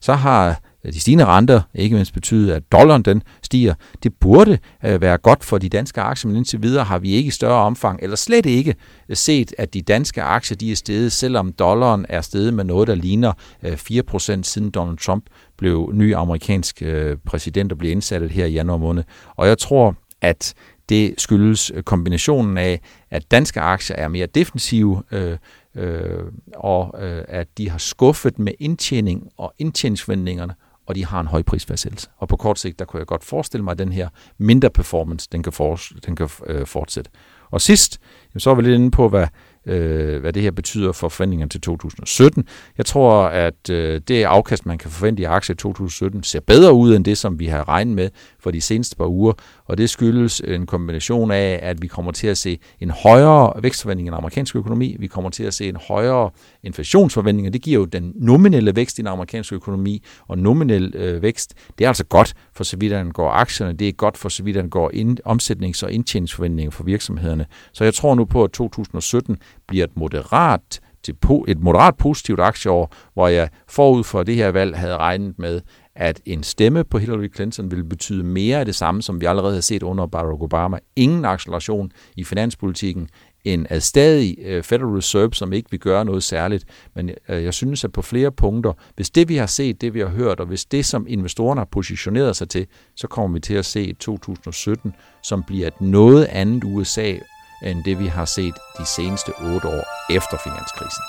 Så 0.00 0.14
har 0.14 0.60
Øh, 0.84 0.92
de 0.92 1.00
stigende 1.00 1.24
renter 1.24 1.60
ikke 1.74 1.94
mindst 1.94 2.14
betyde, 2.14 2.54
at 2.54 2.62
dollaren 2.72 3.02
den 3.02 3.22
stiger. 3.42 3.74
Det 4.02 4.14
burde 4.20 4.58
øh, 4.84 5.00
være 5.00 5.18
godt 5.18 5.44
for 5.44 5.58
de 5.58 5.68
danske 5.68 6.00
aktier, 6.00 6.28
men 6.28 6.36
indtil 6.36 6.62
videre 6.62 6.84
har 6.84 6.98
vi 6.98 7.10
ikke 7.10 7.28
i 7.28 7.30
større 7.30 7.64
omfang, 7.64 8.00
eller 8.02 8.16
slet 8.16 8.46
ikke 8.46 8.74
øh, 9.08 9.16
set, 9.16 9.54
at 9.58 9.74
de 9.74 9.82
danske 9.82 10.22
aktier 10.22 10.56
de 10.56 10.72
er 10.72 10.76
steget, 10.76 11.12
selvom 11.12 11.52
dollaren 11.52 12.06
er 12.08 12.20
steget 12.20 12.54
med 12.54 12.64
noget, 12.64 12.88
der 12.88 12.94
ligner 12.94 13.32
4% 13.64 14.42
siden 14.42 14.70
Donald 14.70 14.98
Trump 14.98 15.24
blev 15.58 15.90
ny 15.94 16.14
amerikansk 16.14 16.82
præsident 17.26 17.72
og 17.72 17.78
blev 17.78 17.90
indsat 17.90 18.30
her 18.30 18.46
i 18.46 18.52
januar 18.52 18.76
måned. 18.76 19.04
Og 19.36 19.48
jeg 19.48 19.58
tror, 19.58 19.96
at 20.20 20.54
det 20.90 21.14
skyldes 21.18 21.72
kombinationen 21.84 22.58
af, 22.58 22.80
at 23.10 23.30
danske 23.30 23.60
aktier 23.60 23.96
er 23.96 24.08
mere 24.08 24.26
defensive, 24.26 25.02
øh, 25.12 25.38
øh, 25.74 26.24
og 26.56 26.94
øh, 27.02 27.24
at 27.28 27.58
de 27.58 27.70
har 27.70 27.78
skuffet 27.78 28.38
med 28.38 28.52
indtjening 28.58 29.28
og 29.36 29.54
indtjeningsforventningerne, 29.58 30.54
og 30.86 30.94
de 30.94 31.04
har 31.04 31.20
en 31.20 31.26
høj 31.26 31.42
prisfastsættelse. 31.42 32.08
Og 32.16 32.28
på 32.28 32.36
kort 32.36 32.58
sigt, 32.58 32.78
der 32.78 32.84
kunne 32.84 32.98
jeg 32.98 33.06
godt 33.06 33.24
forestille 33.24 33.64
mig, 33.64 33.72
at 33.72 33.78
den 33.78 33.92
her 33.92 34.08
mindre 34.38 34.70
performance, 34.70 35.28
den 35.32 35.42
kan, 35.42 35.52
for, 35.52 35.80
den 36.06 36.16
kan 36.16 36.28
øh, 36.46 36.66
fortsætte. 36.66 37.10
Og 37.50 37.60
sidst, 37.60 38.00
så 38.38 38.50
er 38.50 38.54
vi 38.54 38.62
lidt 38.62 38.74
inde 38.74 38.90
på, 38.90 39.08
hvad 39.08 39.26
øh, 39.66 40.20
hvad 40.20 40.32
det 40.32 40.42
her 40.42 40.50
betyder 40.50 40.92
for 40.92 41.08
forventningerne 41.08 41.48
til 41.48 41.60
2017. 41.60 42.44
Jeg 42.78 42.86
tror, 42.86 43.22
at 43.24 43.70
øh, 43.70 44.00
det 44.08 44.24
afkast, 44.24 44.66
man 44.66 44.78
kan 44.78 44.90
forvente 44.90 45.22
i 45.22 45.24
aktier 45.24 45.54
i 45.54 45.56
2017, 45.56 46.22
ser 46.22 46.40
bedre 46.40 46.72
ud 46.72 46.96
end 46.96 47.04
det, 47.04 47.18
som 47.18 47.38
vi 47.38 47.46
har 47.46 47.68
regnet 47.68 47.94
med 47.94 48.08
for 48.38 48.50
de 48.50 48.60
seneste 48.60 48.96
par 48.96 49.06
uger, 49.06 49.32
og 49.64 49.78
det 49.78 49.90
skyldes 49.90 50.40
en 50.40 50.66
kombination 50.66 51.30
af, 51.30 51.60
at 51.62 51.82
vi 51.82 51.86
kommer 51.86 52.12
til 52.12 52.26
at 52.26 52.38
se 52.38 52.58
en 52.80 52.90
højere 52.90 53.52
vækstforventning 53.62 54.06
i 54.06 54.10
den 54.10 54.16
amerikanske 54.16 54.58
økonomi, 54.58 54.96
vi 54.98 55.06
kommer 55.06 55.30
til 55.30 55.44
at 55.44 55.54
se 55.54 55.68
en 55.68 55.76
højere 55.88 56.30
inflationsforventning, 56.62 57.46
og 57.46 57.52
det 57.52 57.62
giver 57.62 57.78
jo 57.80 57.84
den 57.84 58.12
nominelle 58.14 58.76
vækst 58.76 58.98
i 58.98 59.02
den 59.02 59.08
amerikanske 59.08 59.54
økonomi, 59.54 60.02
og 60.28 60.38
nominel 60.38 60.94
øh, 60.96 61.22
vækst, 61.22 61.54
det 61.78 61.84
er 61.84 61.88
altså 61.88 62.04
godt 62.04 62.34
for 62.52 62.64
så 62.64 62.76
vidt 62.76 63.14
går 63.14 63.30
aktierne, 63.30 63.72
det 63.72 63.88
er 63.88 63.92
godt 63.92 64.18
for 64.18 64.28
så 64.28 64.42
vidt 64.42 64.70
går 64.70 64.90
ind, 64.94 65.18
omsætnings- 65.26 65.84
og 65.84 65.92
indtjeningsforventninger 65.92 66.70
for 66.70 66.84
virksomhederne. 66.84 67.46
Så 67.72 67.84
jeg 67.84 67.94
tror 67.94 68.14
nu 68.14 68.24
på, 68.24 68.44
at 68.44 68.50
2017 68.50 69.36
bliver 69.68 69.84
et 69.84 69.96
moderat 69.96 70.80
til 71.02 71.14
et 71.48 71.60
moderat 71.60 71.96
positivt 71.96 72.40
aktieår, 72.40 72.94
hvor 73.14 73.28
jeg 73.28 73.48
forud 73.68 74.04
for 74.04 74.22
det 74.22 74.36
her 74.36 74.48
valg 74.48 74.76
havde 74.76 74.96
regnet 74.96 75.38
med, 75.38 75.60
at 75.94 76.20
en 76.26 76.42
stemme 76.42 76.84
på 76.84 76.98
Hillary 76.98 77.34
Clinton 77.34 77.70
ville 77.70 77.84
betyde 77.84 78.24
mere 78.24 78.58
af 78.58 78.64
det 78.64 78.74
samme, 78.74 79.02
som 79.02 79.20
vi 79.20 79.26
allerede 79.26 79.54
har 79.54 79.60
set 79.60 79.82
under 79.82 80.06
Barack 80.06 80.42
Obama. 80.42 80.78
Ingen 80.96 81.24
acceleration 81.24 81.92
i 82.16 82.24
finanspolitikken, 82.24 83.08
en 83.44 83.66
stadig 83.78 84.36
øh, 84.44 84.62
Federal 84.62 84.94
Reserve, 84.94 85.34
som 85.34 85.52
ikke 85.52 85.70
vil 85.70 85.80
gøre 85.80 86.04
noget 86.04 86.22
særligt. 86.22 86.64
Men 86.94 87.10
øh, 87.28 87.44
jeg 87.44 87.54
synes, 87.54 87.84
at 87.84 87.92
på 87.92 88.02
flere 88.02 88.32
punkter, 88.32 88.72
hvis 88.96 89.10
det 89.10 89.28
vi 89.28 89.36
har 89.36 89.46
set, 89.46 89.80
det 89.80 89.94
vi 89.94 90.00
har 90.00 90.08
hørt, 90.08 90.40
og 90.40 90.46
hvis 90.46 90.64
det, 90.64 90.86
som 90.86 91.06
investorerne 91.08 91.60
har 91.60 91.68
positioneret 91.72 92.36
sig 92.36 92.48
til, 92.48 92.66
så 92.96 93.06
kommer 93.06 93.34
vi 93.34 93.40
til 93.40 93.54
at 93.54 93.64
se 93.64 93.92
2017, 93.92 94.92
som 95.22 95.42
bliver 95.42 95.66
et 95.66 95.80
noget 95.80 96.24
andet 96.24 96.64
USA, 96.64 97.14
end 97.62 97.84
det 97.84 97.98
vi 97.98 98.06
har 98.06 98.24
set 98.24 98.54
de 98.78 98.86
seneste 98.86 99.32
otte 99.38 99.68
år 99.68 99.84
efter 100.10 100.36
finanskrisen. 100.44 101.04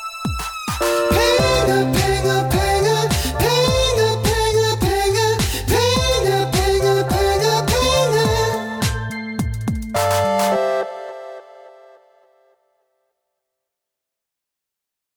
Penge, 1.65 1.93
penge, 1.93 2.50